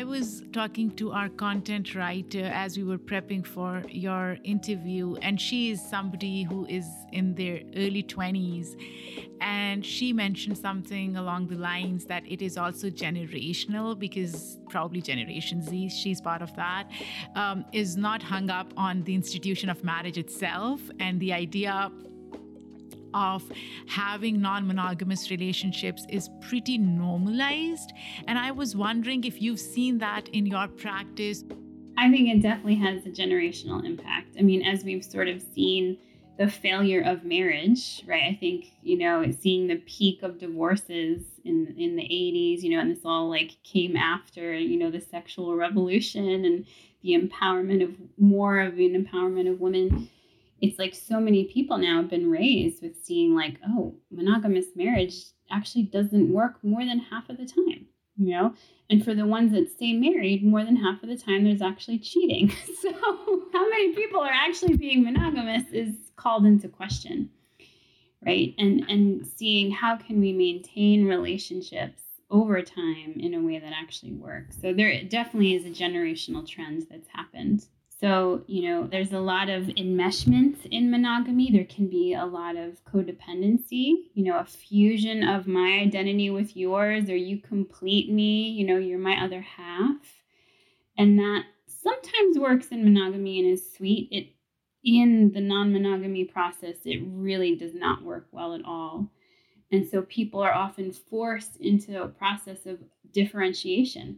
I 0.03 0.05
was 0.05 0.43
talking 0.51 0.91
to 0.97 1.13
our 1.13 1.29
content 1.29 1.95
writer 1.95 2.43
as 2.43 2.77
we 2.77 2.83
were 2.83 2.97
prepping 2.97 3.47
for 3.47 3.83
your 3.87 4.37
interview, 4.43 5.15
and 5.21 5.39
she 5.39 5.71
is 5.71 5.81
somebody 5.81 6.43
who 6.43 6.65
is 6.65 6.85
in 7.13 7.35
their 7.35 7.61
early 7.77 8.03
20s. 8.03 8.75
And 9.39 9.85
she 9.85 10.11
mentioned 10.11 10.57
something 10.57 11.15
along 11.15 11.47
the 11.47 11.55
lines 11.55 12.03
that 12.07 12.23
it 12.27 12.41
is 12.41 12.57
also 12.57 12.89
generational 12.89 13.97
because 13.97 14.59
probably 14.69 15.01
Generation 15.01 15.61
Z, 15.61 15.87
she's 15.87 16.19
part 16.19 16.41
of 16.41 16.53
that, 16.57 16.89
um, 17.35 17.63
is 17.71 17.95
not 17.95 18.21
hung 18.21 18.49
up 18.49 18.73
on 18.75 19.03
the 19.03 19.15
institution 19.15 19.69
of 19.69 19.85
marriage 19.85 20.17
itself 20.17 20.81
and 20.99 21.17
the 21.21 21.31
idea 21.31 21.89
of 23.13 23.43
having 23.88 24.41
non 24.41 24.67
monogamous 24.67 25.30
relationships 25.30 26.06
is 26.10 26.30
pretty 26.41 26.78
normalized. 26.78 27.93
And 28.28 28.38
I 28.38 28.52
was 28.52 28.76
wondering 28.76 29.23
if 29.23 29.41
you've 29.41 29.60
seen 29.60 29.97
that 29.99 30.28
in 30.30 30.45
your 30.45 30.67
practice. 30.67 31.43
I 31.97 32.10
think 32.10 32.30
it 32.30 32.41
definitely 32.41 32.76
has 32.76 33.06
a 33.06 33.10
generational 33.10 33.86
impact. 33.86 34.36
I 34.39 34.41
mean, 34.41 34.63
as 34.63 34.84
we've 34.84 35.06
sort 35.06 35.28
of 35.28 35.41
seen 35.41 35.97
the 36.38 36.49
failure 36.49 37.02
of 37.02 37.23
marriage, 37.23 38.04
right? 38.08 38.23
I 38.23 38.38
think, 38.39 38.65
you 38.82 38.97
know, 38.97 39.23
seeing 39.39 39.67
the 39.67 39.76
peak 39.86 40.23
of 40.23 40.39
divorces 40.39 41.21
in 41.45 41.76
in 41.78 41.95
the 41.95 42.04
80s, 42.04 42.63
you 42.63 42.71
know, 42.71 42.80
and 42.80 42.91
this 42.91 43.06
all 43.06 43.30
like 43.30 43.58
came 43.63 43.95
after, 43.95 44.56
you 44.56 44.80
know, 44.80 44.89
the 44.89 45.02
sexual 45.02 45.56
revolution 45.56 46.45
and 46.45 46.65
the 47.04 47.12
empowerment 47.12 47.84
of 47.84 47.91
more 48.17 48.60
of 48.60 48.73
an 48.73 49.06
empowerment 49.06 49.52
of 49.52 49.60
women 49.60 50.10
it's 50.63 50.80
like 50.80 50.95
so 50.95 51.19
many 51.19 51.43
people 51.45 51.78
now 51.78 52.02
have 52.02 52.10
been 52.10 52.30
raised 52.30 52.82
with 52.82 52.95
seeing 53.04 53.36
like 53.36 53.60
oh 53.67 53.95
monogamous 54.10 54.67
marriage 54.76 55.15
actually 55.52 55.84
doesn't 55.84 56.34
work 56.34 56.63
more 56.63 56.86
than 56.86 56.99
half 56.99 57.30
of 57.30 57.38
the 57.38 57.45
time 57.45 57.86
you 58.17 58.32
know? 58.32 58.54
And 58.89 59.04
for 59.04 59.15
the 59.15 59.26
ones 59.26 59.54
that 59.54 59.71
stay 59.71 59.93
married, 59.93 60.45
more 60.45 60.63
than 60.63 60.76
half 60.76 61.02
of 61.02 61.10
the 61.10 61.17
time 61.17 61.43
there's 61.43 61.62
actually 61.62 61.99
cheating. 61.99 62.52
So, 62.82 62.91
how 63.54 63.69
many 63.69 63.95
people 63.95 64.19
are 64.19 64.32
actually 64.32 64.76
being 64.76 65.04
monogamous 65.04 65.63
is 65.71 65.95
called 66.15 66.45
into 66.45 66.67
question. 66.67 67.30
Right? 68.26 68.54
And 68.58 68.86
and 68.89 69.26
seeing 69.26 69.71
how 69.71 69.97
can 69.97 70.19
we 70.19 70.32
maintain 70.32 71.06
relationships 71.06 72.02
over 72.30 72.62
time 72.62 73.15
in 73.19 73.34
a 73.34 73.41
way 73.41 73.60
that 73.60 73.73
actually 73.73 74.13
works. 74.13 74.58
So 74.60 74.73
there 74.73 75.04
definitely 75.04 75.56
is 75.56 75.65
a 75.65 75.69
generational 75.69 76.47
trend 76.47 76.88
that's 76.89 77.08
happened. 77.10 77.65
So, 78.03 78.43
you 78.47 78.69
know, 78.69 78.85
there's 78.85 79.13
a 79.13 79.19
lot 79.19 79.47
of 79.47 79.67
enmeshment 79.67 80.65
in 80.65 80.91
monogamy. 80.91 81.51
There 81.53 81.63
can 81.63 81.87
be 81.87 82.13
a 82.13 82.25
lot 82.25 82.57
of 82.57 82.83
codependency, 82.83 83.93
you 84.13 84.25
know, 84.25 84.39
a 84.39 84.43
fusion 84.43 85.25
of 85.25 85.47
my 85.47 85.79
identity 85.81 86.29
with 86.29 86.57
yours, 86.57 87.09
or 87.09 87.15
you 87.15 87.39
complete 87.39 88.11
me, 88.11 88.49
you 88.49 88.67
know, 88.67 88.75
you're 88.75 88.99
my 88.99 89.23
other 89.23 89.39
half. 89.39 89.95
And 90.97 91.17
that 91.17 91.45
sometimes 91.65 92.37
works 92.37 92.67
in 92.71 92.83
monogamy 92.83 93.39
and 93.39 93.53
is 93.53 93.73
sweet. 93.73 94.09
It 94.11 94.27
in 94.83 95.31
the 95.31 95.39
non-monogamy 95.39 96.25
process, 96.25 96.75
it 96.83 97.01
really 97.05 97.55
does 97.55 97.73
not 97.73 98.03
work 98.03 98.27
well 98.33 98.53
at 98.53 98.65
all. 98.65 99.07
And 99.71 99.87
so 99.87 100.01
people 100.01 100.41
are 100.41 100.53
often 100.53 100.91
forced 100.91 101.55
into 101.55 102.03
a 102.03 102.09
process 102.09 102.65
of 102.65 102.79
differentiation, 103.13 104.17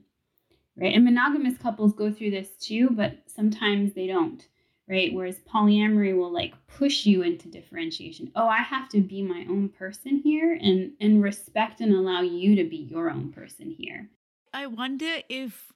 right? 0.77 0.93
And 0.93 1.05
monogamous 1.05 1.57
couples 1.57 1.93
go 1.93 2.11
through 2.11 2.31
this 2.31 2.49
too, 2.59 2.89
but 2.91 3.17
sometimes 3.27 3.93
they 3.93 4.07
don't, 4.07 4.45
right? 4.87 5.13
Whereas 5.13 5.39
polyamory 5.39 6.15
will 6.15 6.31
like 6.31 6.53
push 6.67 7.05
you 7.05 7.21
into 7.21 7.49
differentiation. 7.49 8.31
Oh, 8.35 8.47
I 8.47 8.61
have 8.61 8.89
to 8.89 9.01
be 9.01 9.21
my 9.21 9.45
own 9.49 9.69
person 9.69 10.17
here 10.17 10.57
and 10.61 10.93
and 10.99 11.23
respect 11.23 11.81
and 11.81 11.93
allow 11.93 12.21
you 12.21 12.55
to 12.55 12.69
be 12.69 12.77
your 12.77 13.09
own 13.09 13.31
person 13.31 13.69
here. 13.71 14.09
I 14.53 14.67
wonder 14.67 15.21
if 15.29 15.73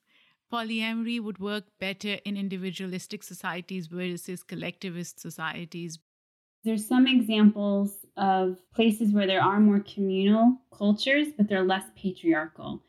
polyamory 0.51 1.21
would 1.21 1.39
work 1.39 1.65
better 1.79 2.17
in 2.25 2.37
individualistic 2.37 3.23
societies 3.23 3.87
versus 3.87 4.43
collectivist 4.43 5.19
societies. 5.19 5.99
There's 6.63 6.85
some 6.85 7.07
examples 7.07 8.05
of 8.17 8.59
places 8.73 9.13
where 9.13 9.27
there 9.27 9.41
are 9.41 9.59
more 9.61 9.79
communal 9.79 10.57
cultures, 10.73 11.27
but 11.37 11.47
they're 11.47 11.63
less 11.63 11.85
patriarchal 11.95 12.81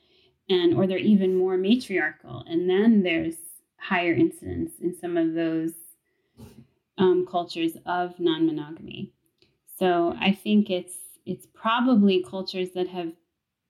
and 0.50 0.74
or 0.74 0.86
they're 0.86 0.98
even 0.98 1.34
more 1.34 1.56
matriarchal. 1.56 2.44
And 2.46 2.68
then 2.68 3.02
there's 3.02 3.36
higher 3.78 4.12
incidence 4.12 4.72
in 4.80 4.94
some 4.94 5.16
of 5.16 5.32
those 5.32 5.72
um, 6.98 7.26
cultures 7.26 7.72
of 7.86 8.20
non-monogamy. 8.20 9.14
So 9.78 10.14
I 10.20 10.32
think 10.32 10.68
it's 10.68 10.96
it's 11.24 11.46
probably 11.46 12.22
cultures 12.28 12.70
that 12.74 12.88
have 12.88 13.12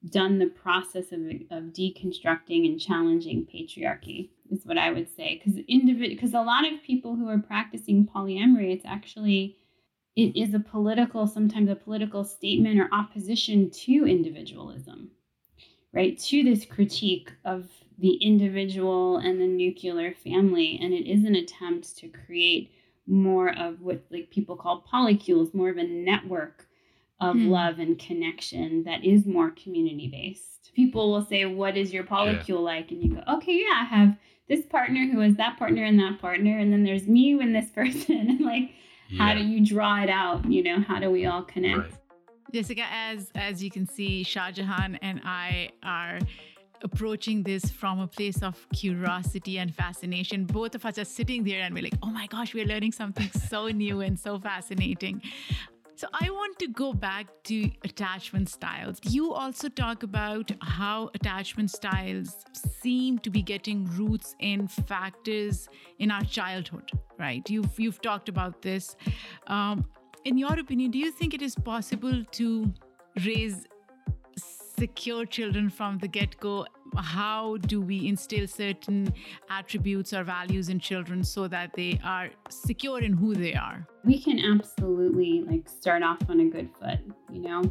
done 0.08 0.38
the 0.38 0.46
process 0.46 1.12
of, 1.12 1.20
of 1.50 1.72
deconstructing 1.74 2.64
and 2.64 2.80
challenging 2.80 3.46
patriarchy 3.46 4.30
is 4.50 4.64
what 4.64 4.78
I 4.78 4.90
would 4.90 5.14
say 5.14 5.38
because 5.38 5.60
individ 5.70 6.08
because 6.08 6.34
a 6.34 6.40
lot 6.40 6.66
of 6.66 6.82
people 6.82 7.14
who 7.14 7.28
are 7.28 7.38
practicing 7.38 8.06
polyamory 8.06 8.74
it's 8.74 8.86
actually 8.86 9.58
it 10.16 10.36
is 10.36 10.54
a 10.54 10.60
political, 10.60 11.26
sometimes 11.26 11.70
a 11.70 11.76
political 11.76 12.24
statement 12.24 12.80
or 12.80 12.88
opposition 12.92 13.70
to 13.70 14.06
individualism, 14.06 15.10
right? 15.92 16.18
To 16.18 16.42
this 16.42 16.64
critique 16.64 17.32
of 17.44 17.68
the 17.98 18.14
individual 18.14 19.18
and 19.18 19.40
the 19.40 19.46
nuclear 19.46 20.14
family. 20.14 20.78
And 20.82 20.92
it 20.92 21.06
is 21.06 21.24
an 21.24 21.34
attempt 21.34 21.98
to 21.98 22.08
create 22.08 22.72
more 23.06 23.50
of 23.58 23.80
what 23.82 24.04
like 24.10 24.30
people 24.30 24.56
call 24.56 24.84
polycules, 24.90 25.54
more 25.54 25.70
of 25.70 25.76
a 25.76 25.84
network 25.84 26.66
of 27.20 27.34
hmm. 27.34 27.48
love 27.48 27.78
and 27.78 27.98
connection 27.98 28.84
that 28.84 29.04
is 29.04 29.26
more 29.26 29.50
community 29.50 30.08
based. 30.08 30.72
People 30.74 31.10
will 31.10 31.24
say, 31.24 31.44
What 31.44 31.76
is 31.76 31.92
your 31.92 32.04
polycule 32.04 32.48
yeah. 32.48 32.54
like? 32.54 32.90
And 32.90 33.02
you 33.02 33.14
go, 33.14 33.22
Okay, 33.34 33.60
yeah, 33.60 33.82
I 33.82 33.84
have 33.84 34.16
this 34.48 34.64
partner 34.64 35.06
who 35.06 35.20
is 35.20 35.36
that 35.36 35.58
partner 35.58 35.84
and 35.84 35.98
that 35.98 36.20
partner, 36.20 36.58
and 36.58 36.72
then 36.72 36.82
there's 36.82 37.06
me 37.06 37.32
and 37.40 37.54
this 37.54 37.70
person. 37.74 38.16
and 38.16 38.40
like 38.44 38.70
yeah. 39.10 39.22
how 39.22 39.34
do 39.34 39.40
you 39.40 39.64
draw 39.64 40.02
it 40.02 40.10
out 40.10 40.50
you 40.50 40.62
know 40.62 40.80
how 40.80 40.98
do 40.98 41.10
we 41.10 41.26
all 41.26 41.42
connect 41.42 41.78
right. 41.78 41.92
Jessica 42.52 42.84
as 42.90 43.30
as 43.34 43.62
you 43.62 43.70
can 43.70 43.86
see 43.86 44.24
shahjehan 44.24 44.98
and 45.02 45.20
i 45.24 45.70
are 45.82 46.18
approaching 46.82 47.42
this 47.42 47.70
from 47.70 48.00
a 48.00 48.06
place 48.06 48.42
of 48.42 48.66
curiosity 48.74 49.58
and 49.58 49.74
fascination. 49.74 50.44
Both 50.44 50.74
of 50.74 50.84
us 50.86 50.98
are 50.98 51.04
sitting 51.04 51.44
there 51.44 51.62
and 51.62 51.74
we're 51.74 51.82
like, 51.82 51.98
oh 52.02 52.10
my 52.10 52.26
gosh, 52.26 52.54
we're 52.54 52.66
learning 52.66 52.92
something 52.92 53.30
so 53.48 53.68
new 53.68 54.00
and 54.00 54.18
so 54.18 54.38
fascinating. 54.38 55.22
So 55.96 56.08
I 56.14 56.30
want 56.30 56.58
to 56.60 56.68
go 56.68 56.94
back 56.94 57.26
to 57.44 57.70
attachment 57.84 58.48
styles. 58.48 58.98
You 59.02 59.34
also 59.34 59.68
talk 59.68 60.02
about 60.02 60.50
how 60.62 61.10
attachment 61.14 61.70
styles 61.70 62.42
seem 62.54 63.18
to 63.18 63.28
be 63.28 63.42
getting 63.42 63.84
roots 63.96 64.34
in 64.38 64.66
factors 64.66 65.68
in 65.98 66.10
our 66.10 66.24
childhood, 66.24 66.90
right? 67.18 67.42
You've 67.50 67.78
you've 67.78 68.00
talked 68.00 68.30
about 68.30 68.62
this. 68.62 68.96
Um, 69.46 69.84
in 70.24 70.38
your 70.38 70.58
opinion, 70.58 70.90
do 70.90 70.98
you 70.98 71.10
think 71.10 71.34
it 71.34 71.42
is 71.42 71.54
possible 71.54 72.24
to 72.32 72.72
raise 73.26 73.66
secure 74.78 75.26
children 75.26 75.68
from 75.68 75.98
the 75.98 76.08
get-go? 76.08 76.66
How 76.96 77.56
do 77.58 77.80
we 77.80 78.08
instill 78.08 78.46
certain 78.48 79.12
attributes 79.48 80.12
or 80.12 80.24
values 80.24 80.68
in 80.68 80.80
children 80.80 81.22
so 81.22 81.46
that 81.48 81.72
they 81.74 82.00
are 82.02 82.30
secure 82.48 83.00
in 83.00 83.12
who 83.12 83.34
they 83.34 83.54
are? 83.54 83.86
We 84.04 84.20
can 84.20 84.38
absolutely 84.38 85.42
like 85.42 85.68
start 85.68 86.02
off 86.02 86.18
on 86.28 86.40
a 86.40 86.46
good 86.46 86.70
foot 86.78 86.98
you 87.30 87.42
know 87.42 87.62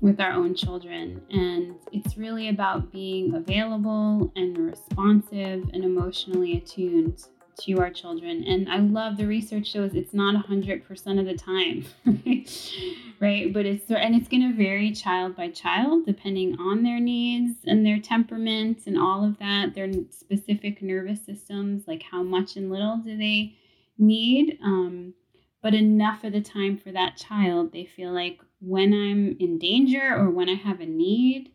with 0.00 0.20
our 0.20 0.32
own 0.32 0.54
children. 0.54 1.20
And 1.30 1.76
it's 1.92 2.16
really 2.16 2.48
about 2.48 2.92
being 2.92 3.34
available 3.34 4.32
and 4.36 4.58
responsive 4.58 5.64
and 5.72 5.84
emotionally 5.84 6.58
attuned 6.58 7.24
to 7.62 7.80
our 7.80 7.90
children. 7.90 8.44
And 8.44 8.70
I 8.70 8.78
love 8.78 9.16
the 9.16 9.26
research 9.26 9.66
shows 9.66 9.94
it's 9.94 10.12
not 10.12 10.46
100% 10.46 11.18
of 11.18 11.26
the 11.26 11.34
time, 11.34 11.84
right? 13.20 13.52
But 13.52 13.66
it's, 13.66 13.90
and 13.90 14.14
it's 14.14 14.28
going 14.28 14.50
to 14.50 14.56
vary 14.56 14.92
child 14.92 15.36
by 15.36 15.50
child 15.50 16.06
depending 16.06 16.58
on 16.60 16.82
their 16.82 17.00
needs 17.00 17.58
and 17.64 17.84
their 17.84 17.98
temperament 17.98 18.82
and 18.86 18.98
all 18.98 19.24
of 19.24 19.38
that, 19.38 19.74
their 19.74 19.90
specific 20.10 20.82
nervous 20.82 21.24
systems, 21.24 21.84
like 21.86 22.02
how 22.02 22.22
much 22.22 22.56
and 22.56 22.70
little 22.70 22.98
do 22.98 23.16
they 23.16 23.56
need. 23.98 24.58
Um, 24.62 25.14
but 25.62 25.74
enough 25.74 26.24
of 26.24 26.32
the 26.32 26.42
time 26.42 26.76
for 26.76 26.92
that 26.92 27.16
child, 27.16 27.72
they 27.72 27.86
feel 27.86 28.12
like 28.12 28.40
when 28.60 28.92
I'm 28.92 29.36
in 29.40 29.58
danger 29.58 30.14
or 30.14 30.30
when 30.30 30.48
I 30.48 30.54
have 30.54 30.80
a 30.80 30.86
need, 30.86 31.52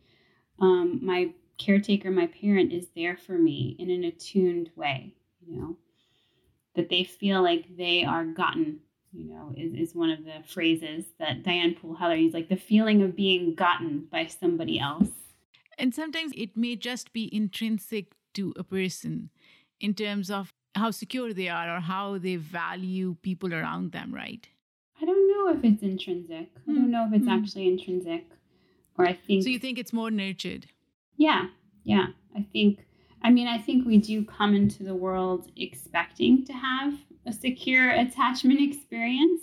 um, 0.60 1.00
my 1.02 1.32
caretaker, 1.58 2.10
my 2.10 2.26
parent 2.26 2.72
is 2.72 2.88
there 2.96 3.16
for 3.16 3.38
me 3.38 3.76
in 3.78 3.88
an 3.88 4.04
attuned 4.04 4.70
way, 4.74 5.14
you 5.46 5.56
know 5.56 5.76
that 6.74 6.88
they 6.88 7.04
feel 7.04 7.42
like 7.42 7.76
they 7.76 8.04
are 8.04 8.24
gotten 8.24 8.80
you 9.12 9.24
know 9.24 9.52
is, 9.56 9.88
is 9.88 9.94
one 9.94 10.10
of 10.10 10.24
the 10.24 10.42
phrases 10.46 11.04
that 11.18 11.42
diane 11.42 11.74
poole 11.74 11.94
heller 11.94 12.14
used 12.14 12.34
like 12.34 12.48
the 12.48 12.56
feeling 12.56 13.02
of 13.02 13.14
being 13.14 13.54
gotten 13.54 14.06
by 14.10 14.26
somebody 14.26 14.78
else. 14.78 15.08
And 15.78 15.94
sometimes 15.94 16.32
it 16.36 16.56
may 16.56 16.76
just 16.76 17.12
be 17.12 17.34
intrinsic 17.34 18.12
to 18.34 18.52
a 18.56 18.62
person 18.62 19.30
in 19.80 19.94
terms 19.94 20.30
of 20.30 20.52
how 20.74 20.90
secure 20.90 21.32
they 21.32 21.48
are 21.48 21.76
or 21.76 21.80
how 21.80 22.18
they 22.18 22.36
value 22.36 23.16
people 23.22 23.52
around 23.52 23.92
them 23.92 24.14
right? 24.14 24.48
I 25.00 25.04
don't 25.04 25.28
know 25.28 25.52
if 25.58 25.64
it's 25.64 25.82
intrinsic. 25.82 26.54
Mm. 26.54 26.70
i 26.70 26.74
don't 26.74 26.90
know 26.90 27.06
if 27.08 27.12
it's 27.12 27.26
mm. 27.26 27.38
actually 27.38 27.68
intrinsic 27.68 28.26
or 28.96 29.06
i 29.06 29.12
think 29.12 29.42
so 29.42 29.48
you 29.48 29.58
think 29.58 29.78
it's 29.78 29.92
more 29.92 30.10
nurtured? 30.10 30.66
Yeah. 31.16 31.46
Yeah. 31.84 32.06
I 32.34 32.46
think 32.52 32.78
I 33.22 33.30
mean, 33.30 33.46
I 33.46 33.58
think 33.58 33.86
we 33.86 33.98
do 33.98 34.24
come 34.24 34.54
into 34.54 34.82
the 34.82 34.94
world 34.94 35.50
expecting 35.56 36.44
to 36.46 36.52
have 36.52 36.94
a 37.26 37.32
secure 37.32 37.90
attachment 37.90 38.60
experience. 38.60 39.40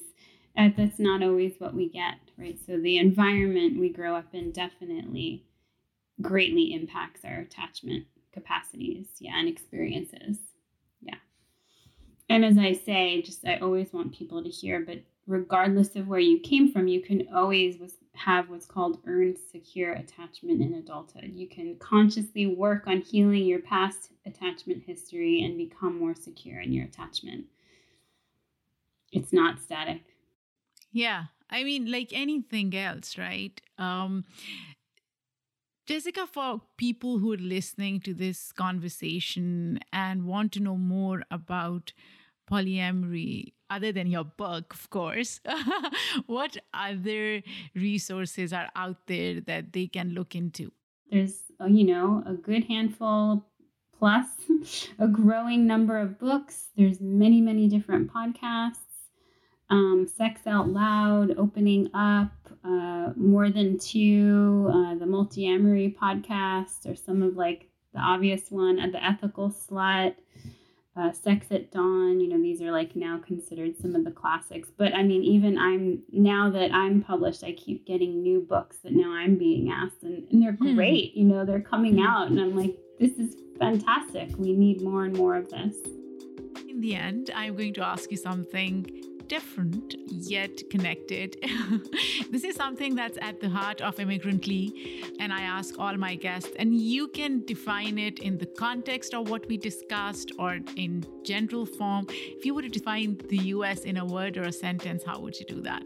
Uh, 0.58 0.70
that's 0.76 1.00
not 1.00 1.24
always 1.24 1.54
what 1.60 1.74
we 1.74 1.88
get, 1.88 2.16
right? 2.38 2.60
So 2.66 2.78
the 2.78 2.98
environment 2.98 3.80
we 3.80 3.90
grow 3.90 4.16
up 4.16 4.34
in 4.34 4.52
definitely 4.52 5.46
greatly 6.22 6.74
impacts 6.74 7.24
our 7.24 7.40
attachment 7.40 8.06
capacities, 8.34 9.08
yeah, 9.20 9.38
and 9.38 9.48
experiences. 9.48 10.38
Yeah. 11.02 11.16
And 12.28 12.44
as 12.44 12.58
I 12.58 12.74
say, 12.74 13.22
just 13.22 13.48
I 13.48 13.58
always 13.58 13.94
want 13.94 14.14
people 14.14 14.44
to 14.44 14.50
hear, 14.50 14.82
but 14.82 15.00
regardless 15.28 15.96
of 15.96 16.08
where 16.08 16.20
you 16.20 16.40
came 16.40 16.72
from, 16.72 16.88
you 16.88 17.02
can 17.02 17.28
always 17.34 17.80
have 18.20 18.50
what's 18.50 18.66
called 18.66 19.00
earned 19.08 19.38
secure 19.52 19.94
attachment 19.94 20.62
in 20.62 20.74
adulthood. 20.74 21.32
You 21.34 21.48
can 21.48 21.78
consciously 21.80 22.48
work 22.48 22.86
on 22.88 23.02
healing 23.02 23.46
your 23.46 23.60
past 23.60 24.12
attachment 24.26 24.84
history 24.86 25.44
and 25.44 25.58
become 25.58 25.98
more 25.98 26.16
secure 26.16 26.60
in 26.60 26.74
your 26.74 26.86
attachment. 26.86 27.46
It's 29.12 29.34
not 29.34 29.60
static. 29.60 30.02
Yeah. 30.92 31.26
I 31.50 31.64
mean, 31.64 31.92
like 31.92 32.12
anything 32.14 32.76
else, 32.76 33.18
right? 33.18 33.60
Um, 33.78 34.26
Jessica, 35.88 36.28
for 36.28 36.62
people 36.78 37.18
who 37.18 37.34
are 37.34 37.38
listening 37.38 38.00
to 38.02 38.14
this 38.14 38.52
conversation 38.52 39.80
and 39.92 40.26
want 40.26 40.52
to 40.52 40.60
know 40.60 40.78
more 40.78 41.24
about 41.32 41.94
polyamory, 42.52 43.54
other 43.70 43.92
than 43.92 44.08
your 44.08 44.24
book, 44.24 44.74
of 44.74 44.90
course, 44.90 45.40
what 46.26 46.58
other 46.74 47.42
resources 47.76 48.54
are 48.54 48.70
out 48.76 49.08
there 49.08 49.42
that 49.42 49.74
they 49.74 49.88
can 49.88 50.14
look 50.14 50.36
into? 50.36 50.72
There's 51.12 51.50
uh, 51.62 51.66
you 51.66 51.84
know, 51.84 52.24
a 52.26 52.34
good 52.34 52.64
handful 52.66 53.46
plus, 53.98 54.28
a 55.00 55.08
growing 55.08 55.68
number 55.68 55.98
of 55.98 56.18
books. 56.18 56.68
There's 56.78 57.02
many, 57.02 57.42
many 57.42 57.68
different 57.68 58.12
podcasts. 58.12 58.78
Um, 59.70 60.08
Sex 60.08 60.48
Out 60.48 60.70
Loud 60.70 61.38
opening 61.38 61.90
up, 61.94 62.32
uh, 62.64 63.12
More 63.16 63.50
Than 63.52 63.78
Two, 63.78 64.68
uh, 64.70 64.96
the 64.96 65.06
Multiamory 65.06 65.96
podcast, 65.96 66.90
or 66.90 66.96
some 66.96 67.22
of 67.22 67.36
like 67.36 67.70
the 67.94 68.00
obvious 68.00 68.50
one, 68.50 68.80
uh, 68.80 68.88
The 68.92 69.04
Ethical 69.04 69.50
Slut, 69.52 70.16
uh, 71.00 71.12
Sex 71.12 71.48
at 71.52 71.72
Dawn. 71.72 72.20
You 72.20 72.30
know, 72.30 72.42
these 72.42 72.62
are 72.62 72.72
like 72.72 72.96
now 72.96 73.20
considered 73.26 73.78
some 73.78 73.96
of 73.96 74.04
the 74.04 74.12
classics. 74.12 74.70
But 74.76 74.94
I 74.94 75.04
mean, 75.04 75.24
even 75.24 75.58
I'm 75.58 76.02
now 76.12 76.50
that 76.50 76.72
I'm 76.74 77.02
published, 77.02 77.44
I 77.44 77.54
keep 77.54 77.86
getting 77.86 78.22
new 78.22 78.42
books 78.42 78.78
that 78.84 78.94
now 78.94 79.12
I'm 79.12 79.38
being 79.38 79.72
asked, 79.72 80.04
and, 80.04 80.28
and 80.32 80.42
they're 80.42 80.54
hmm. 80.54 80.76
great. 80.76 81.16
You 81.16 81.26
know, 81.26 81.46
they're 81.46 81.62
coming 81.62 82.02
out, 82.02 82.28
and 82.28 82.40
I'm 82.40 82.56
like, 82.56 82.78
this 83.00 83.14
is 83.14 83.36
fantastic. 83.60 84.30
We 84.38 84.54
need 84.54 84.82
more 84.82 85.06
and 85.06 85.16
more 85.16 85.36
of 85.36 85.50
this. 85.50 85.76
In 86.68 86.82
the 86.82 86.96
end, 86.96 87.32
I'm 87.34 87.56
going 87.56 87.74
to 87.76 87.86
ask 87.86 88.12
you 88.12 88.18
something 88.18 89.09
different 89.30 89.96
yet 90.08 90.70
connected. 90.70 91.38
this 92.32 92.44
is 92.44 92.56
something 92.56 92.96
that's 92.96 93.18
at 93.22 93.40
the 93.40 93.48
heart 93.48 93.80
of 93.80 94.00
Immigrantly, 94.00 95.06
and 95.20 95.32
I 95.32 95.42
ask 95.42 95.80
all 95.80 95.96
my 95.96 96.16
guests, 96.16 96.52
and 96.58 96.76
you 96.76 97.08
can 97.08 97.46
define 97.46 97.98
it 97.98 98.20
in 98.20 98.38
the 98.38 98.48
context 98.48 99.14
of 99.14 99.30
what 99.30 99.48
we 99.48 99.56
discussed 99.56 100.32
or 100.38 100.60
in 100.76 101.06
general 101.24 101.66
form. 101.66 102.08
If 102.10 102.46
you 102.46 102.54
were 102.56 102.64
to 102.64 102.70
define 102.70 103.18
the 103.30 103.38
US 103.56 103.82
in 103.82 103.98
a 103.98 104.06
word 104.06 104.36
or 104.36 104.44
a 104.44 104.52
sentence, 104.52 105.04
how 105.06 105.20
would 105.20 105.40
you 105.40 105.46
do 105.46 105.62
that? 105.62 105.86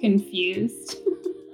Confused. 0.00 0.96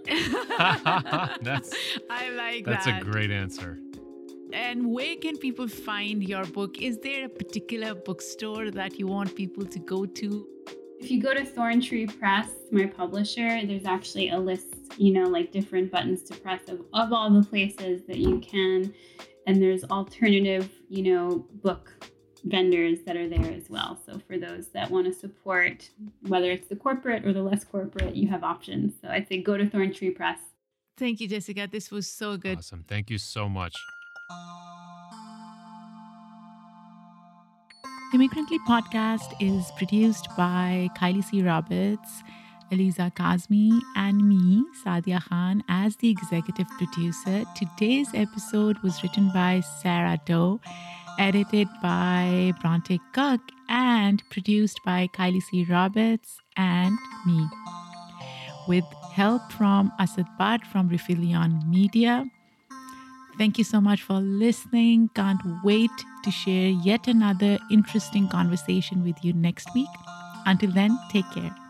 that's 0.09 1.75
I 2.11 2.31
like 2.31 2.65
that. 2.65 2.71
that's 2.71 2.87
that. 2.87 3.03
a 3.03 3.05
great 3.05 3.31
answer. 3.31 3.79
And 4.53 4.91
where 4.93 5.17
can 5.17 5.39
people 5.39 5.67
find 5.67 6.23
your 6.23 6.45
book? 6.45 6.83
Is 6.83 6.99
there 6.99 7.25
a 7.25 7.29
particular 7.29 7.95
bookstore 7.95 8.71
that 8.71 8.99
you 8.99 9.07
want 9.07 9.35
people 9.35 9.65
to 9.65 9.79
go 9.79 10.05
to? 10.05 10.47
If 11.03 11.11
you 11.11 11.21
go 11.21 11.35
to 11.35 11.43
Thornapple 11.43 12.17
Press, 12.21 12.49
my 12.71 12.87
publisher, 12.87 13.67
there's 13.67 13.87
actually 13.87 14.29
a 14.29 14.39
list, 14.39 14.69
you 14.97 15.13
know, 15.13 15.25
like 15.25 15.51
different 15.51 15.91
buttons 15.91 16.23
to 16.23 16.37
press 16.37 16.69
of, 16.69 16.83
of 16.95 17.13
all 17.13 17.29
the 17.29 17.43
places 17.43 18.03
that 18.07 18.19
you 18.19 18.39
can. 18.39 18.95
And 19.49 19.61
there's 19.61 19.83
alternative, 19.83 20.71
you 20.89 21.03
know, 21.03 21.45
book 21.55 21.93
vendors 22.45 23.01
that 23.05 23.17
are 23.17 23.29
there 23.29 23.51
as 23.51 23.69
well. 23.69 23.99
So 24.07 24.21
for 24.29 24.39
those 24.39 24.69
that 24.69 24.93
want 24.93 25.09
to 25.09 25.13
support, 25.13 25.91
whether 26.29 26.53
it's 26.53 26.69
the 26.69 26.77
corporate 26.77 27.27
or 27.27 27.33
the 27.33 27.43
less 27.43 27.65
corporate, 27.65 28.15
you 28.15 28.29
have 28.29 28.45
options. 28.45 28.95
So 29.03 29.09
I'd 29.09 29.27
say 29.27 29.43
go 29.43 29.57
to 29.57 29.67
Thornapple 29.67 30.15
Press. 30.15 30.39
Thank 30.97 31.21
you, 31.21 31.27
Jessica. 31.27 31.67
This 31.69 31.91
was 31.91 32.07
so 32.07 32.37
good. 32.37 32.59
Awesome. 32.59 32.85
Thank 32.87 33.11
you 33.11 33.19
so 33.19 33.49
much. 33.49 33.75
Immigrantly 38.15 38.59
podcast 38.69 39.33
is 39.41 39.71
produced 39.79 40.29
by 40.37 40.91
Kylee 40.99 41.25
C. 41.25 41.43
Roberts, 41.43 42.23
Aleeza 42.71 43.11
Kazmi, 43.15 43.81
and 43.97 44.29
me, 44.29 44.63
Saadia 44.85 45.23
Khan, 45.27 45.65
as 45.71 45.97
the 45.97 46.11
executive 46.11 46.67
producer. 46.77 47.43
Today's 47.57 48.09
episode 48.13 48.77
was 48.81 49.03
written 49.03 49.31
by 49.33 49.63
Sarah 49.81 50.21
Doh, 50.27 50.61
edited 51.19 51.69
by 51.83 52.53
Bronte 52.61 53.01
Cook, 53.15 53.41
and 53.71 54.23
produced 54.29 54.81
by 54.85 55.09
Kylee 55.15 55.43
C. 55.43 55.65
Roberts 55.65 56.37
and 56.59 56.99
me. 57.25 57.49
With 58.69 58.85
help 59.15 59.51
from 59.53 59.91
Asad 59.99 60.27
Butt 60.39 60.67
from 60.67 60.91
Refilion 60.91 61.67
Media. 61.67 62.27
Thank 63.39 63.57
you 63.57 63.65
so 63.65 63.81
much 63.81 64.03
for 64.03 64.21
listening. 64.21 65.09
Can't 65.15 65.41
wait 65.65 65.91
to 66.25 66.31
share 66.31 66.69
yet 66.69 67.09
another 67.09 67.59
interesting 67.71 68.29
conversation 68.29 69.05
with 69.05 69.25
you 69.25 69.33
next 69.33 69.69
week. 69.75 69.89
Until 70.47 70.71
then, 70.71 70.99
take 71.11 71.31
care. 71.33 71.62